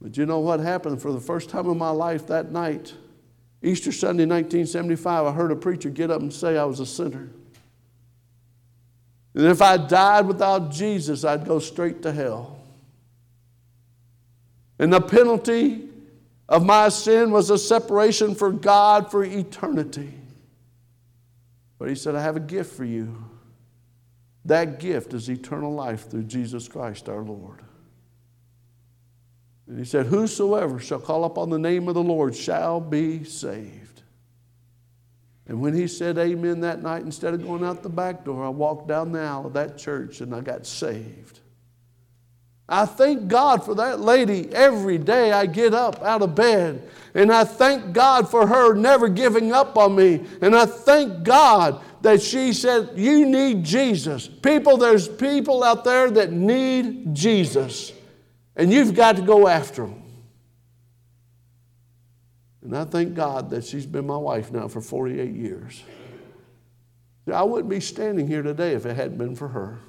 But 0.00 0.16
you 0.16 0.26
know 0.26 0.40
what 0.40 0.60
happened 0.60 1.02
for 1.02 1.12
the 1.12 1.20
first 1.20 1.50
time 1.50 1.68
in 1.68 1.78
my 1.78 1.90
life 1.90 2.28
that 2.28 2.52
night? 2.52 2.94
Easter 3.62 3.92
Sunday, 3.92 4.24
1975, 4.24 5.26
I 5.26 5.32
heard 5.32 5.52
a 5.52 5.56
preacher 5.56 5.90
get 5.90 6.10
up 6.10 6.20
and 6.20 6.32
say 6.32 6.58
I 6.58 6.64
was 6.64 6.80
a 6.80 6.86
sinner. 6.86 7.28
And 9.34 9.46
if 9.46 9.62
I 9.62 9.76
died 9.76 10.26
without 10.26 10.70
Jesus, 10.70 11.24
I'd 11.24 11.44
go 11.44 11.58
straight 11.58 12.02
to 12.02 12.12
hell. 12.12 12.58
And 14.78 14.92
the 14.92 15.00
penalty 15.00 15.88
of 16.52 16.66
my 16.66 16.90
sin 16.90 17.30
was 17.30 17.48
a 17.48 17.56
separation 17.56 18.34
for 18.34 18.52
God 18.52 19.10
for 19.10 19.24
eternity. 19.24 20.12
But 21.78 21.88
he 21.88 21.94
said, 21.94 22.14
I 22.14 22.20
have 22.20 22.36
a 22.36 22.40
gift 22.40 22.74
for 22.76 22.84
you. 22.84 23.24
That 24.44 24.78
gift 24.78 25.14
is 25.14 25.30
eternal 25.30 25.72
life 25.72 26.10
through 26.10 26.24
Jesus 26.24 26.68
Christ 26.68 27.08
our 27.08 27.22
Lord. 27.22 27.62
And 29.66 29.78
he 29.78 29.86
said, 29.86 30.06
Whosoever 30.06 30.78
shall 30.78 31.00
call 31.00 31.24
upon 31.24 31.48
the 31.48 31.58
name 31.58 31.88
of 31.88 31.94
the 31.94 32.02
Lord 32.02 32.36
shall 32.36 32.82
be 32.82 33.24
saved. 33.24 34.02
And 35.46 35.58
when 35.62 35.72
he 35.72 35.88
said 35.88 36.18
amen 36.18 36.60
that 36.60 36.82
night, 36.82 37.02
instead 37.02 37.32
of 37.32 37.42
going 37.42 37.64
out 37.64 37.82
the 37.82 37.88
back 37.88 38.26
door, 38.26 38.44
I 38.44 38.50
walked 38.50 38.88
down 38.88 39.12
the 39.12 39.20
aisle 39.20 39.46
of 39.46 39.54
that 39.54 39.78
church 39.78 40.20
and 40.20 40.34
I 40.34 40.42
got 40.42 40.66
saved. 40.66 41.40
I 42.72 42.86
thank 42.86 43.28
God 43.28 43.62
for 43.62 43.74
that 43.74 44.00
lady 44.00 44.50
every 44.50 44.96
day 44.96 45.30
I 45.30 45.44
get 45.44 45.74
up 45.74 46.02
out 46.02 46.22
of 46.22 46.34
bed. 46.34 46.88
And 47.12 47.30
I 47.30 47.44
thank 47.44 47.92
God 47.92 48.30
for 48.30 48.46
her 48.46 48.72
never 48.72 49.10
giving 49.10 49.52
up 49.52 49.76
on 49.76 49.94
me. 49.94 50.24
And 50.40 50.56
I 50.56 50.64
thank 50.64 51.22
God 51.22 51.84
that 52.00 52.22
she 52.22 52.54
said, 52.54 52.92
You 52.96 53.26
need 53.26 53.62
Jesus. 53.62 54.26
People, 54.26 54.78
there's 54.78 55.06
people 55.06 55.62
out 55.62 55.84
there 55.84 56.10
that 56.12 56.32
need 56.32 57.14
Jesus. 57.14 57.92
And 58.56 58.72
you've 58.72 58.94
got 58.94 59.16
to 59.16 59.22
go 59.22 59.48
after 59.48 59.82
them. 59.82 60.02
And 62.62 62.74
I 62.74 62.84
thank 62.84 63.14
God 63.14 63.50
that 63.50 63.66
she's 63.66 63.84
been 63.84 64.06
my 64.06 64.16
wife 64.16 64.50
now 64.50 64.66
for 64.68 64.80
48 64.80 65.30
years. 65.30 65.82
I 67.30 67.42
wouldn't 67.42 67.68
be 67.68 67.80
standing 67.80 68.26
here 68.26 68.42
today 68.42 68.72
if 68.72 68.86
it 68.86 68.96
hadn't 68.96 69.18
been 69.18 69.36
for 69.36 69.48
her. 69.48 69.80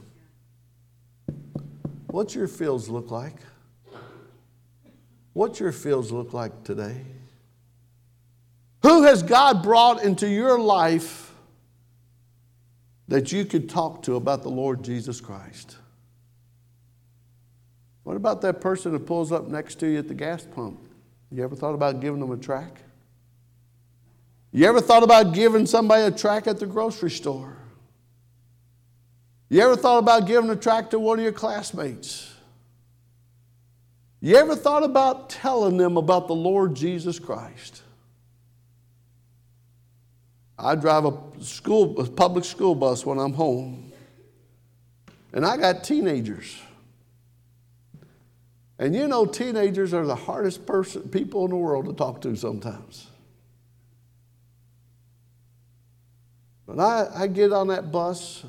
What's 2.14 2.36
your 2.36 2.48
fields 2.48 2.90
look 2.90 3.10
like? 3.10 3.38
What's 5.34 5.60
your 5.60 5.72
fields 5.72 6.12
look 6.12 6.32
like 6.32 6.64
today? 6.64 7.02
Who 8.84 9.02
has 9.02 9.24
God 9.24 9.64
brought 9.64 10.04
into 10.04 10.30
your 10.30 10.60
life 10.60 11.34
that 13.08 13.32
you 13.32 13.46
could 13.46 13.68
talk 13.68 14.04
to 14.04 14.16
about 14.16 14.44
the 14.44 14.52
Lord 14.52 14.84
Jesus 14.84 15.20
Christ? 15.20 15.78
What 18.04 18.16
about 18.16 18.42
that 18.42 18.62
person 18.62 18.92
that 18.92 19.08
pulls 19.08 19.32
up 19.32 19.48
next 19.48 19.80
to 19.80 19.88
you 19.88 19.98
at 19.98 20.08
the 20.08 20.14
gas 20.14 20.46
pump? 20.46 20.88
You 21.32 21.44
ever 21.44 21.56
thought 21.56 21.74
about 21.74 22.00
giving 22.00 22.20
them 22.20 22.30
a 22.30 22.38
tract? 22.38 22.84
You 24.52 24.68
ever 24.68 24.82
thought 24.82 25.02
about 25.02 25.34
giving 25.34 25.66
somebody 25.66 26.04
a 26.04 26.12
tract 26.12 26.46
at 26.46 26.60
the 26.60 26.68
grocery 26.68 27.10
store? 27.10 27.58
You 29.54 29.62
ever 29.62 29.76
thought 29.76 30.00
about 30.00 30.26
giving 30.26 30.50
a 30.50 30.56
tract 30.56 30.90
to 30.92 31.00
one 31.00 31.20
of 31.20 31.24
your 31.24 31.32
classmates? 31.32 32.34
You 34.20 34.36
ever 34.36 34.56
thought 34.56 34.82
about 34.82 35.30
telling 35.30 35.78
them 35.78 35.96
about 35.96 36.28
the 36.28 36.34
Lord 36.34 36.74
Jesus 36.74 37.20
Christ? 37.20 37.84
I 40.58 40.74
drive 40.74 41.06
a 41.06 41.16
school, 41.40 42.02
a 42.02 42.10
public 42.10 42.46
school 42.46 42.74
bus 42.74 43.06
when 43.06 43.20
I'm 43.20 43.34
home, 43.34 43.92
and 45.34 45.46
I 45.46 45.58
got 45.58 45.84
teenagers. 45.84 46.60
And 48.80 48.96
you 48.96 49.08
know, 49.08 49.28
teenagers 49.28 49.94
are 49.94 50.08
the 50.08 50.16
hardest 50.16 50.66
person, 50.66 51.08
people 51.10 51.46
in 51.46 51.52
the 51.52 51.58
world 51.58 51.86
to 51.86 51.94
talk 51.94 52.22
to 52.22 52.36
sometimes. 52.36 53.06
But 56.66 56.80
I, 56.80 57.08
I 57.14 57.28
get 57.28 57.54
on 57.54 57.68
that 57.68 57.92
bus, 57.92 58.46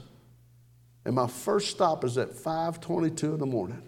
and 1.04 1.14
my 1.14 1.26
first 1.26 1.70
stop 1.70 2.04
is 2.04 2.16
at 2.18 2.30
5:22 2.30 3.34
in 3.34 3.38
the 3.38 3.46
morning. 3.46 3.82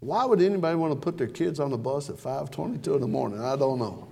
Why 0.00 0.24
would 0.24 0.40
anybody 0.40 0.76
want 0.76 0.92
to 0.92 0.98
put 0.98 1.18
their 1.18 1.26
kids 1.26 1.60
on 1.60 1.70
the 1.70 1.78
bus 1.78 2.08
at 2.08 2.16
5:22 2.16 2.94
in 2.94 3.00
the 3.00 3.08
morning? 3.08 3.40
I 3.40 3.56
don't 3.56 3.78
know. 3.78 4.08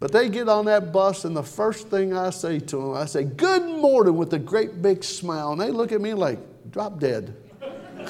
But 0.00 0.12
they 0.12 0.28
get 0.28 0.48
on 0.48 0.66
that 0.66 0.92
bus, 0.92 1.24
and 1.24 1.36
the 1.36 1.42
first 1.42 1.88
thing 1.88 2.14
I 2.16 2.30
say 2.30 2.60
to 2.60 2.76
them, 2.76 2.94
I 2.94 3.04
say, 3.04 3.24
Good 3.24 3.64
morning, 3.64 4.16
with 4.16 4.32
a 4.32 4.38
great 4.38 4.80
big 4.80 5.02
smile. 5.02 5.50
And 5.52 5.60
they 5.60 5.70
look 5.70 5.90
at 5.92 6.00
me 6.00 6.14
like, 6.14 6.38
Drop 6.70 7.00
dead. 7.00 7.34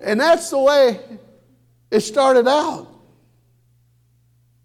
and 0.00 0.20
that's 0.20 0.48
the 0.50 0.60
way 0.60 1.00
it 1.90 2.00
started 2.00 2.46
out. 2.46 2.88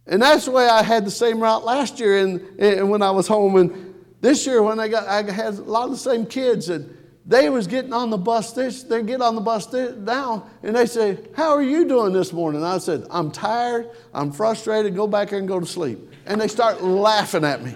And 0.06 0.22
that's 0.22 0.46
the 0.46 0.52
way 0.52 0.68
I 0.68 0.84
had 0.84 1.06
the 1.06 1.12
same 1.12 1.42
route 1.42 1.64
last 1.64 2.00
year 2.00 2.20
and, 2.20 2.42
and 2.60 2.90
when 2.90 3.02
I 3.02 3.12
was 3.12 3.28
home. 3.28 3.56
And 3.56 3.89
this 4.22 4.46
year, 4.46 4.62
when 4.62 4.80
I 4.80 4.88
got, 4.88 5.08
I 5.08 5.30
had 5.32 5.56
a 5.56 5.62
lot 5.62 5.86
of 5.86 5.92
the 5.92 5.98
same 5.98 6.26
kids. 6.26 6.70
And 6.70 6.96
they 7.26 7.50
was 7.50 7.68
getting 7.68 7.94
on 7.94 8.10
the 8.10 8.18
bus. 8.18 8.54
This, 8.54 8.84
they 8.84 9.04
get 9.04 9.22
on 9.22 9.36
the 9.36 9.42
bus 9.42 9.68
this, 9.68 9.96
now, 9.96 10.48
and 10.64 10.76
they 10.76 10.86
say, 10.86 11.20
"How 11.36 11.52
are 11.52 11.62
you 11.62 11.88
doing 11.88 12.12
this 12.12 12.34
morning?" 12.34 12.64
I 12.64 12.80
said, 12.80 13.06
"I'm 13.12 13.32
tired. 13.32 13.90
I'm 14.14 14.32
frustrated. 14.32 14.96
Go 14.96 15.08
back 15.08 15.32
and 15.32 15.48
go 15.48 15.60
to 15.60 15.66
sleep." 15.66 16.12
And 16.26 16.42
they 16.42 16.48
start 16.48 16.84
laughing 16.84 17.44
at 17.46 17.64
me. 17.64 17.76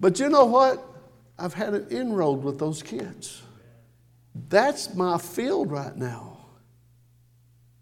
But 0.00 0.18
you 0.18 0.28
know 0.28 0.46
what? 0.46 0.84
I've 1.38 1.54
had 1.54 1.74
an 1.74 1.86
inroad 1.90 2.42
with 2.42 2.58
those 2.58 2.82
kids. 2.82 3.42
That's 4.48 4.94
my 4.94 5.18
field 5.18 5.70
right 5.70 5.96
now. 5.96 6.38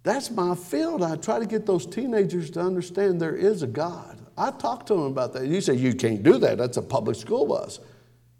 That's 0.03 0.31
my 0.31 0.55
field. 0.55 1.03
I 1.03 1.17
try 1.17 1.39
to 1.39 1.47
get 1.47 1.67
those 1.67 1.87
teenagers 1.87 2.51
to 2.51 2.61
understand 2.61 3.21
there 3.21 3.35
is 3.35 3.63
a 3.63 3.67
God. 3.67 4.19
I 4.37 4.51
talked 4.51 4.89
to 4.89 4.95
him 4.95 5.03
about 5.03 5.33
that. 5.35 5.47
You 5.47 5.61
say, 5.61 5.75
You 5.75 5.95
can't 5.95 6.23
do 6.23 6.39
that. 6.39 6.59
That's 6.59 6.77
a 6.77 6.83
public 6.83 7.17
school 7.17 7.47
bus. 7.47 7.81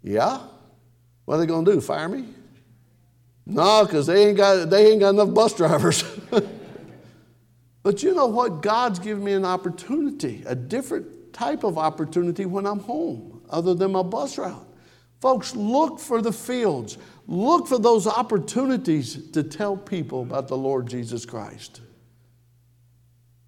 Yeah, 0.03 0.39
what 1.25 1.35
are 1.35 1.37
they 1.39 1.45
going 1.45 1.65
to 1.65 1.73
do? 1.73 1.81
Fire 1.81 2.07
me? 2.07 2.25
No, 3.45 3.85
because 3.85 4.07
they 4.07 4.27
ain't 4.27 4.37
got 4.37 4.69
they 4.69 4.91
ain't 4.91 4.99
got 4.99 5.09
enough 5.09 5.33
bus 5.33 5.53
drivers. 5.53 6.03
but 7.83 8.03
you 8.03 8.13
know 8.13 8.27
what? 8.27 8.61
God's 8.61 8.99
given 8.99 9.23
me 9.23 9.33
an 9.33 9.45
opportunity, 9.45 10.43
a 10.45 10.55
different 10.55 11.33
type 11.33 11.63
of 11.63 11.77
opportunity 11.77 12.45
when 12.45 12.65
I'm 12.65 12.79
home, 12.79 13.41
other 13.49 13.73
than 13.73 13.91
my 13.91 14.03
bus 14.03 14.37
route. 14.37 14.67
Folks, 15.21 15.55
look 15.55 15.99
for 15.99 16.21
the 16.21 16.31
fields. 16.31 16.97
Look 17.27 17.67
for 17.67 17.79
those 17.79 18.07
opportunities 18.07 19.31
to 19.31 19.43
tell 19.43 19.75
people 19.75 20.21
about 20.21 20.47
the 20.47 20.57
Lord 20.57 20.87
Jesus 20.87 21.25
Christ. 21.25 21.81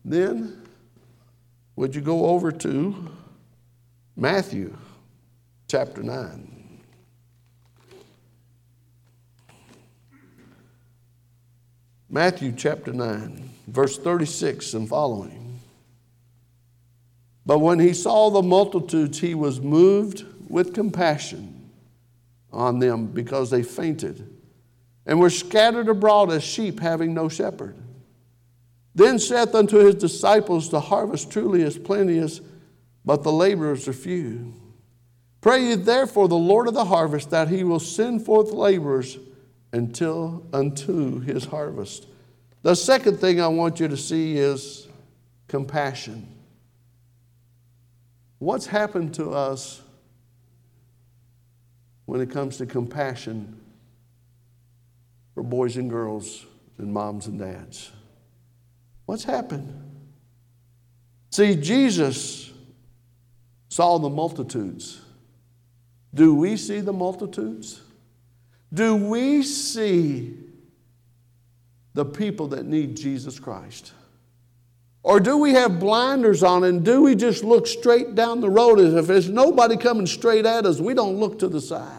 Then, 0.04 0.62
would 1.80 1.96
you 1.96 2.02
go 2.02 2.26
over 2.26 2.52
to 2.52 2.94
Matthew 4.18 4.76
chapter 5.70 6.04
9? 6.04 6.82
Matthew 12.10 12.52
chapter 12.52 12.92
9, 12.92 13.50
verse 13.68 13.98
36 13.98 14.74
and 14.74 14.90
following. 14.90 15.62
But 17.46 17.60
when 17.60 17.80
he 17.80 17.94
saw 17.94 18.30
the 18.30 18.42
multitudes, 18.42 19.18
he 19.22 19.34
was 19.34 19.62
moved 19.62 20.26
with 20.50 20.74
compassion 20.74 21.72
on 22.52 22.80
them 22.80 23.06
because 23.06 23.52
they 23.52 23.64
fainted 23.64 24.30
and 25.06 25.18
were 25.18 25.30
scattered 25.30 25.88
abroad 25.88 26.30
as 26.30 26.44
sheep 26.44 26.82
having 26.82 27.14
no 27.14 27.30
shepherd. 27.30 27.78
Then 29.00 29.18
saith 29.18 29.56
unto 29.56 29.78
his 29.78 29.96
disciples, 29.96 30.70
The 30.70 30.82
harvest 30.82 31.32
truly 31.32 31.62
is 31.62 31.78
plenteous, 31.78 32.42
but 33.06 33.24
the 33.24 33.32
laborers 33.32 33.88
are 33.88 33.94
few. 33.94 34.54
Pray 35.40 35.70
ye 35.70 35.76
therefore 35.76 36.28
the 36.28 36.36
Lord 36.36 36.68
of 36.68 36.74
the 36.74 36.84
harvest 36.84 37.30
that 37.30 37.48
he 37.48 37.64
will 37.64 37.80
send 37.80 38.26
forth 38.26 38.52
laborers 38.52 39.18
until 39.72 40.46
unto 40.52 41.22
his 41.22 41.46
harvest. 41.46 42.08
The 42.62 42.76
second 42.76 43.22
thing 43.22 43.40
I 43.40 43.48
want 43.48 43.80
you 43.80 43.88
to 43.88 43.96
see 43.96 44.38
is 44.38 44.90
compassion. 45.48 46.28
What's 48.40 48.66
happened 48.66 49.14
to 49.14 49.32
us 49.32 49.82
when 52.06 52.20
it 52.20 52.32
comes 52.32 52.58
to 52.58 52.66
compassion 52.66 53.62
for 55.34 55.42
boys 55.42 55.78
and 55.78 55.90
girls 55.90 56.46
and 56.78 56.92
moms 56.92 57.28
and 57.28 57.40
dads? 57.40 57.94
What's 59.10 59.24
happened? 59.24 59.74
See, 61.32 61.56
Jesus 61.56 62.52
saw 63.68 63.98
the 63.98 64.08
multitudes. 64.08 65.02
Do 66.14 66.36
we 66.36 66.56
see 66.56 66.80
the 66.80 66.94
multitudes? 66.94 67.82
Do 68.72 68.96
we 68.96 69.42
see 69.42 70.38
the 71.96 72.06
people 72.06 72.50
that 72.50 72.68
need 72.68 72.96
Jesus 72.96 73.40
Christ? 73.40 73.94
Or 75.02 75.20
do 75.20 75.38
we 75.38 75.54
have 75.54 75.80
blinders 75.80 76.44
on 76.44 76.66
and 76.66 76.86
do 76.86 77.02
we 77.02 77.16
just 77.16 77.44
look 77.44 77.66
straight 77.66 78.14
down 78.14 78.42
the 78.42 78.50
road 78.52 78.80
as 78.80 78.94
if 78.94 79.08
there's 79.08 79.28
nobody 79.28 79.76
coming 79.76 80.06
straight 80.06 80.46
at 80.46 80.68
us, 80.68 80.80
we 80.80 80.94
don't 80.94 81.16
look 81.16 81.40
to 81.40 81.48
the 81.48 81.62
side? 81.62 81.99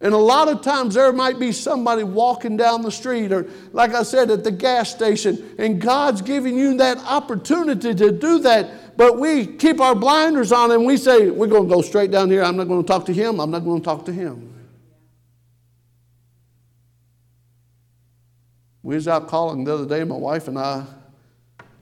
And 0.00 0.12
a 0.12 0.18
lot 0.18 0.48
of 0.48 0.60
times 0.60 0.94
there 0.94 1.12
might 1.12 1.38
be 1.38 1.52
somebody 1.52 2.02
walking 2.02 2.56
down 2.56 2.82
the 2.82 2.90
street 2.90 3.32
or, 3.32 3.48
like 3.72 3.94
I 3.94 4.02
said, 4.02 4.30
at 4.30 4.44
the 4.44 4.50
gas 4.50 4.90
station, 4.90 5.54
and 5.58 5.80
God's 5.80 6.20
giving 6.20 6.58
you 6.58 6.76
that 6.76 6.98
opportunity 6.98 7.94
to 7.94 8.12
do 8.12 8.40
that, 8.40 8.96
but 8.98 9.18
we 9.18 9.46
keep 9.46 9.80
our 9.80 9.94
blinders 9.94 10.52
on 10.52 10.70
and 10.70 10.84
we 10.84 10.98
say, 10.98 11.30
We're 11.30 11.46
going 11.46 11.68
to 11.68 11.74
go 11.74 11.80
straight 11.80 12.10
down 12.10 12.30
here. 12.30 12.42
I'm 12.42 12.56
not 12.56 12.68
going 12.68 12.82
to 12.82 12.86
talk 12.86 13.06
to 13.06 13.12
him. 13.12 13.40
I'm 13.40 13.50
not 13.50 13.60
going 13.60 13.80
to 13.80 13.84
talk 13.84 14.04
to 14.06 14.12
him. 14.12 14.52
We 18.82 18.94
was 18.94 19.08
out 19.08 19.28
calling 19.28 19.64
the 19.64 19.74
other 19.74 19.86
day, 19.86 20.04
my 20.04 20.14
wife 20.14 20.46
and 20.46 20.58
I, 20.58 20.84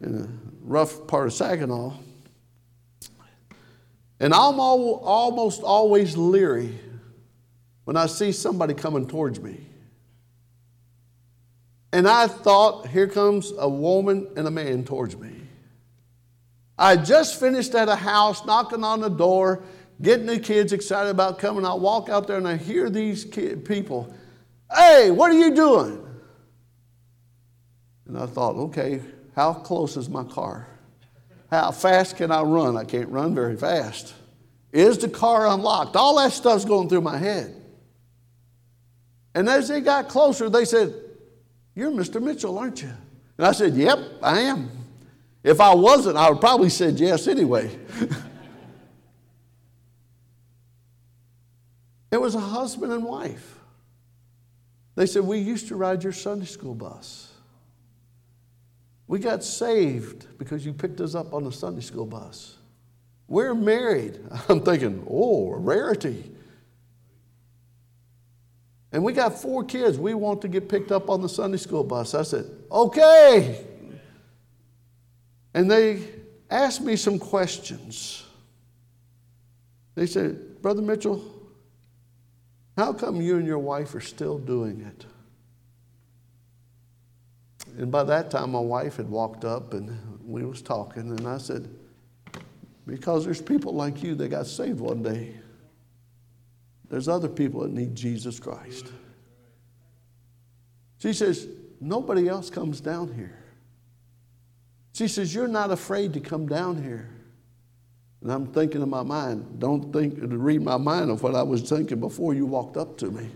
in 0.01 0.23
a 0.23 0.29
rough 0.63 1.07
part 1.09 1.27
of 1.27 1.33
Saginaw. 1.35 1.93
And 4.21 4.33
I'm 4.33 4.61
almost 4.61 5.63
always 5.63 6.17
leery 6.17 6.79
when 7.85 7.97
I 7.97 8.07
see 8.07 8.33
somebody 8.33 8.75
coming 8.75 9.07
towards 9.07 9.41
me. 9.41 9.67
And 11.93 12.09
I 12.09 12.27
thought, 12.27 12.89
here 12.89 13.07
comes 13.07 13.53
a 13.57 13.69
woman 13.69 14.33
and 14.37 14.49
a 14.49 14.51
man 14.51 14.85
towards 14.85 15.17
me. 15.17 15.33
I 16.77 16.97
just 16.97 17.39
finished 17.39 17.75
at 17.75 17.89
a 17.89 17.95
house, 17.95 18.45
knocking 18.45 18.83
on 18.83 19.01
the 19.01 19.09
door, 19.09 19.63
getting 20.03 20.27
the 20.27 20.41
kids 20.41 20.73
excited 20.73 21.11
about 21.11 21.39
coming. 21.39 21.65
I 21.65 21.75
walk 21.75 22.09
out 22.09 22.27
there 22.27 22.37
and 22.37 22.49
I 22.49 22.57
hear 22.57 22.91
these 22.91 23.25
kid, 23.25 23.65
people, 23.65 24.13
hey, 24.75 25.13
what 25.13 25.31
are 25.31 25.39
you 25.39 25.55
doing? 25.55 26.05
And 28.07 28.19
I 28.19 28.27
thought, 28.27 28.57
okay, 28.57 29.01
how 29.37 29.53
close 29.53 29.97
is 29.97 30.09
my 30.09 30.25
car? 30.25 30.67
How 31.51 31.71
fast 31.71 32.17
can 32.17 32.33
I 32.33 32.43
run? 32.43 32.77
I 32.77 32.85
can't 32.85 33.09
run 33.09 33.35
very 33.35 33.57
fast. 33.57 34.15
Is 34.73 34.99
the 34.99 35.09
car 35.09 35.47
unlocked? 35.47 35.95
All 35.95 36.17
that 36.19 36.33
stuff's 36.33 36.65
going 36.65 36.89
through 36.89 37.03
my 37.03 37.19
head. 37.19 37.64
And 39.35 39.49
as 39.49 39.69
they 39.69 39.81
got 39.81 40.09
closer, 40.09 40.49
they 40.49 40.65
said, 40.65 40.95
You're 41.75 41.91
Mr. 41.91 42.23
Mitchell, 42.23 42.57
aren't 42.59 42.83
you? 42.83 42.93
And 43.37 43.47
I 43.47 43.53
said, 43.53 43.75
Yep, 43.75 43.99
I 44.23 44.41
am. 44.41 44.71
If 45.43 45.61
I 45.61 45.75
wasn't, 45.75 46.17
I 46.17 46.31
would 46.31 46.41
probably 46.41 46.71
said 46.71 46.99
yes 46.99 47.27
anyway. 47.29 47.77
it 52.11 52.17
was 52.17 52.35
a 52.35 52.41
husband 52.41 52.93
and 52.93 53.05
wife. 53.05 53.59
They 54.95 55.07
said, 55.07 55.25
We 55.25 55.39
used 55.39 55.69
to 55.69 55.77
ride 55.77 56.03
your 56.03 56.13
Sunday 56.13 56.47
school 56.47 56.75
bus. 56.75 57.33
We 59.07 59.19
got 59.19 59.45
saved 59.45 60.39
because 60.39 60.65
you 60.65 60.73
picked 60.73 61.01
us 61.01 61.15
up 61.15 61.35
on 61.35 61.45
the 61.45 61.53
Sunday 61.53 61.83
school 61.83 62.07
bus. 62.07 62.57
We're 63.29 63.55
married. 63.55 64.19
I'm 64.49 64.61
thinking, 64.61 65.07
oh, 65.09 65.53
a 65.53 65.59
rarity. 65.59 66.31
And 68.95 69.03
we 69.03 69.13
got 69.13 69.37
four 69.37 69.65
kids. 69.65 69.99
We 69.99 70.15
want 70.15 70.41
to 70.43 70.49
get 70.49 70.69
picked 70.69 70.93
up 70.93 71.11
on 71.11 71.21
the 71.21 71.29
Sunday 71.29 71.57
school 71.57 71.83
bus. 71.83 72.15
I 72.15 72.23
said, 72.23 72.47
okay. 72.71 73.67
And 75.53 75.69
they 75.69 76.01
asked 76.49 76.81
me 76.81 76.95
some 76.95 77.19
questions. 77.19 78.25
They 79.97 80.07
said, 80.07 80.63
Brother 80.63 80.81
Mitchell, 80.81 81.25
how 82.77 82.93
come 82.93 83.21
you 83.21 83.37
and 83.37 83.47
your 83.49 83.59
wife 83.59 83.97
are 83.97 84.01
still 84.01 84.39
doing 84.39 84.81
it? 84.83 85.07
And 87.77 87.91
by 87.91 88.05
that 88.05 88.31
time, 88.31 88.53
my 88.53 88.61
wife 88.61 88.99
had 88.99 89.09
walked 89.09 89.45
up 89.45 89.75
and 89.75 89.99
we 90.25 90.45
was 90.45 90.63
talking, 90.63 91.11
and 91.11 91.27
I 91.27 91.39
said, 91.39 91.69
because 92.87 93.25
there's 93.25 93.43
people 93.43 93.75
like 93.75 94.05
you 94.05 94.15
that 94.15 94.29
got 94.29 94.47
saved 94.47 94.79
one 94.79 95.03
day. 95.03 95.35
There's 96.89 97.09
other 97.09 97.29
people 97.29 97.63
that 97.63 97.73
need 97.73 97.95
Jesus 97.95 98.39
Christ. 98.39 98.93
She 100.99 101.13
says, 101.13 101.47
nobody 101.81 102.29
else 102.29 102.51
comes 102.51 102.81
down 102.81 103.13
here. 103.15 103.45
She 104.95 105.09
says, 105.09 105.35
You're 105.35 105.49
not 105.49 105.71
afraid 105.71 106.13
to 106.15 106.21
come 106.21 106.47
down 106.47 106.83
here. 106.83 107.11
And 108.23 108.33
I'm 108.33 108.47
thinking 108.47 108.81
in 108.81 108.89
my 108.89 109.03
mind, 109.03 109.59
don't 109.59 109.93
think 109.93 110.19
to 110.21 110.27
read 110.29 110.63
my 110.63 110.79
mind 110.79 111.11
of 111.11 111.23
what 111.23 111.35
I 111.35 111.43
was 111.43 111.69
thinking 111.69 112.01
before 112.01 112.33
you 112.33 112.47
walked 112.47 112.77
up 112.77 112.97
to 112.99 113.11
me. 113.11 113.29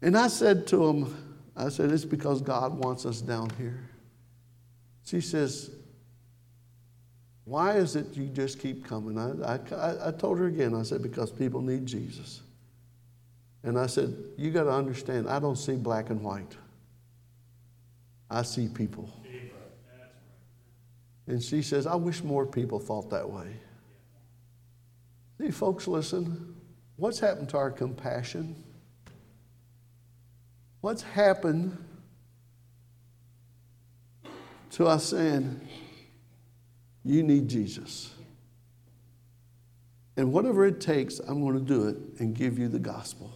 and 0.00 0.16
I 0.16 0.28
said 0.28 0.66
to 0.68 0.86
him, 0.86 1.36
I 1.56 1.68
said, 1.68 1.90
It's 1.90 2.04
because 2.04 2.40
God 2.40 2.78
wants 2.78 3.04
us 3.04 3.20
down 3.20 3.50
here. 3.58 3.90
She 5.04 5.20
says, 5.20 5.70
Why 7.44 7.76
is 7.76 7.94
it 7.94 8.16
you 8.16 8.26
just 8.26 8.58
keep 8.58 8.86
coming? 8.86 9.18
I, 9.18 9.58
I, 9.74 10.08
I 10.08 10.10
told 10.12 10.38
her 10.38 10.46
again, 10.46 10.74
I 10.74 10.82
said, 10.82 11.02
Because 11.02 11.30
people 11.30 11.60
need 11.60 11.86
Jesus. 11.86 12.40
And 13.62 13.78
I 13.78 13.86
said, 13.86 14.14
You 14.36 14.50
got 14.50 14.64
to 14.64 14.72
understand, 14.72 15.28
I 15.28 15.38
don't 15.38 15.56
see 15.56 15.76
black 15.76 16.10
and 16.10 16.22
white, 16.22 16.56
I 18.30 18.42
see 18.42 18.68
people. 18.68 19.10
And 21.26 21.42
she 21.42 21.62
says, 21.62 21.86
I 21.86 21.94
wish 21.94 22.22
more 22.22 22.44
people 22.44 22.78
thought 22.78 23.08
that 23.10 23.28
way. 23.28 23.56
See, 25.40 25.50
folks, 25.50 25.88
listen. 25.88 26.54
What's 26.96 27.18
happened 27.18 27.48
to 27.50 27.56
our 27.56 27.70
compassion? 27.70 28.62
What's 30.80 31.02
happened 31.02 31.76
to 34.72 34.86
us 34.86 35.06
saying, 35.06 35.60
You 37.04 37.22
need 37.22 37.48
Jesus? 37.48 38.12
And 40.16 40.32
whatever 40.32 40.64
it 40.64 40.80
takes, 40.80 41.18
I'm 41.18 41.40
going 41.42 41.54
to 41.54 41.64
do 41.64 41.88
it 41.88 41.96
and 42.20 42.34
give 42.34 42.58
you 42.58 42.68
the 42.68 42.78
gospel. 42.78 43.32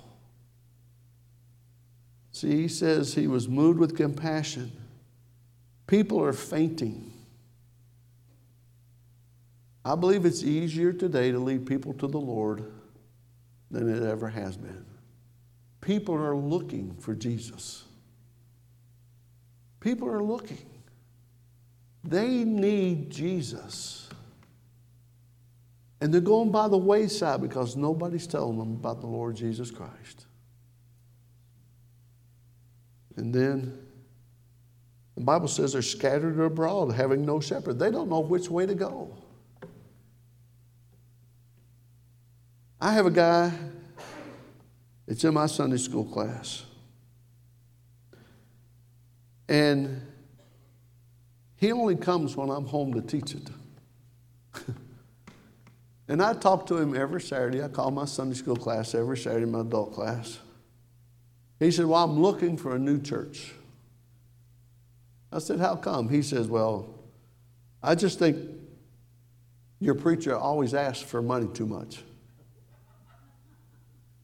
See, 2.32 2.52
he 2.52 2.68
says 2.68 3.14
he 3.14 3.26
was 3.26 3.48
moved 3.48 3.78
with 3.78 3.96
compassion. 3.96 4.70
People 5.86 6.22
are 6.22 6.32
fainting. 6.32 7.12
I 9.84 9.94
believe 9.96 10.24
it's 10.24 10.44
easier 10.44 10.92
today 10.92 11.32
to 11.32 11.38
lead 11.38 11.66
people 11.66 11.94
to 11.94 12.06
the 12.06 12.20
Lord 12.20 12.70
than 13.70 13.88
it 13.88 14.02
ever 14.02 14.28
has 14.28 14.56
been. 14.56 14.84
People 15.80 16.14
are 16.14 16.36
looking 16.36 16.94
for 17.00 17.14
Jesus. 17.14 17.84
People 19.80 20.08
are 20.08 20.22
looking. 20.22 20.58
They 22.04 22.44
need 22.44 23.10
Jesus. 23.10 24.08
And 26.00 26.14
they're 26.14 26.20
going 26.20 26.50
by 26.50 26.68
the 26.68 26.78
wayside 26.78 27.40
because 27.40 27.76
nobody's 27.76 28.26
telling 28.26 28.58
them 28.58 28.74
about 28.74 29.00
the 29.00 29.06
Lord 29.06 29.36
Jesus 29.36 29.70
Christ. 29.70 30.26
And 33.16 33.34
then 33.34 33.78
the 35.16 35.22
Bible 35.22 35.48
says 35.48 35.72
they're 35.72 35.82
scattered 35.82 36.38
abroad, 36.38 36.92
having 36.92 37.26
no 37.26 37.40
shepherd. 37.40 37.80
They 37.80 37.90
don't 37.90 38.08
know 38.08 38.20
which 38.20 38.48
way 38.48 38.66
to 38.66 38.74
go. 38.74 39.12
I 42.80 42.92
have 42.92 43.06
a 43.06 43.10
guy, 43.10 43.52
it's 45.08 45.24
in 45.24 45.34
my 45.34 45.46
Sunday 45.46 45.78
school 45.78 46.04
class. 46.04 46.62
And 49.48 50.00
he 51.58 51.72
only 51.72 51.96
comes 51.96 52.36
when 52.36 52.48
I'm 52.50 52.64
home 52.64 52.94
to 52.94 53.02
teach 53.02 53.34
it. 53.34 53.50
and 56.08 56.22
I 56.22 56.32
talk 56.32 56.66
to 56.68 56.78
him 56.78 56.96
every 56.96 57.20
Saturday. 57.20 57.62
I 57.62 57.68
call 57.68 57.90
my 57.90 58.06
Sunday 58.06 58.34
school 58.34 58.56
class 58.56 58.94
every 58.94 59.18
Saturday, 59.18 59.46
my 59.46 59.60
adult 59.60 59.92
class. 59.92 60.38
He 61.58 61.70
said, 61.70 61.86
Well, 61.86 62.02
I'm 62.02 62.20
looking 62.20 62.56
for 62.56 62.74
a 62.76 62.78
new 62.78 63.00
church. 63.00 63.52
I 65.32 65.40
said, 65.40 65.58
How 65.58 65.76
come? 65.76 66.08
He 66.08 66.22
says, 66.22 66.48
Well, 66.48 66.94
I 67.82 67.94
just 67.94 68.18
think 68.18 68.38
your 69.80 69.94
preacher 69.94 70.36
always 70.36 70.74
asks 70.74 71.02
for 71.02 71.22
money 71.22 71.48
too 71.52 71.66
much. 71.66 72.02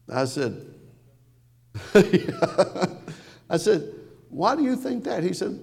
I 0.09 0.25
said, 0.25 0.73
I 3.49 3.57
said, 3.57 3.93
why 4.29 4.55
do 4.55 4.63
you 4.63 4.75
think 4.75 5.03
that? 5.05 5.23
He 5.23 5.33
said, 5.33 5.59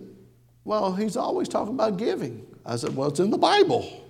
well, 0.64 0.94
he's 0.94 1.16
always 1.16 1.48
talking 1.48 1.74
about 1.74 1.96
giving. 1.96 2.46
I 2.64 2.76
said, 2.76 2.94
well, 2.94 3.08
it's 3.08 3.20
in 3.20 3.30
the 3.30 3.38
Bible. 3.38 4.00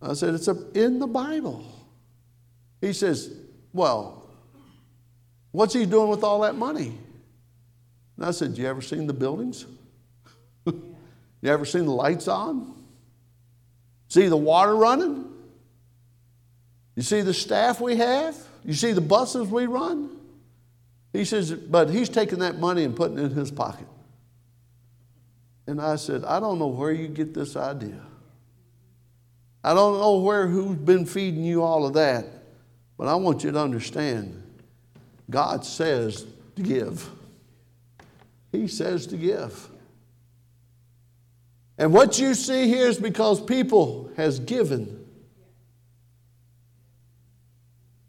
I 0.00 0.14
said, 0.14 0.34
it's 0.34 0.48
in 0.48 0.98
the 0.98 1.06
Bible. 1.06 1.64
He 2.80 2.92
says, 2.92 3.32
well, 3.72 4.28
what's 5.52 5.72
he 5.72 5.86
doing 5.86 6.08
with 6.08 6.24
all 6.24 6.40
that 6.40 6.56
money? 6.56 6.98
And 8.16 8.26
I 8.26 8.32
said, 8.32 8.58
you 8.58 8.66
ever 8.66 8.82
seen 8.82 9.06
the 9.06 9.12
buildings? 9.12 9.66
you 10.66 10.94
ever 11.44 11.64
seen 11.64 11.86
the 11.86 11.92
lights 11.92 12.26
on? 12.26 12.74
See 14.08 14.26
the 14.26 14.36
water 14.36 14.74
running? 14.74 15.32
You 16.96 17.02
see 17.02 17.22
the 17.22 17.32
staff 17.32 17.80
we 17.80 17.96
have? 17.96 18.36
You 18.64 18.74
see 18.74 18.92
the 18.92 19.00
buses 19.00 19.48
we 19.48 19.66
run? 19.66 20.10
He 21.12 21.24
says, 21.24 21.52
but 21.52 21.90
he's 21.90 22.08
taking 22.08 22.40
that 22.40 22.58
money 22.58 22.84
and 22.84 22.96
putting 22.96 23.18
it 23.18 23.24
in 23.24 23.30
his 23.30 23.50
pocket. 23.50 23.86
And 25.66 25.80
I 25.80 25.96
said, 25.96 26.24
I 26.24 26.40
don't 26.40 26.58
know 26.58 26.66
where 26.66 26.92
you 26.92 27.08
get 27.08 27.34
this 27.34 27.56
idea. 27.56 28.00
I 29.64 29.74
don't 29.74 30.00
know 30.00 30.18
where 30.18 30.48
who's 30.48 30.76
been 30.76 31.06
feeding 31.06 31.44
you 31.44 31.62
all 31.62 31.86
of 31.86 31.94
that, 31.94 32.26
but 32.98 33.06
I 33.06 33.14
want 33.14 33.44
you 33.44 33.52
to 33.52 33.58
understand 33.60 34.42
God 35.30 35.64
says 35.64 36.26
to 36.56 36.62
give. 36.62 37.08
He 38.50 38.66
says 38.66 39.06
to 39.08 39.16
give. 39.16 39.68
And 41.78 41.92
what 41.92 42.18
you 42.18 42.34
see 42.34 42.66
here 42.66 42.88
is 42.88 42.98
because 42.98 43.40
people 43.40 44.10
has 44.16 44.40
given 44.40 45.02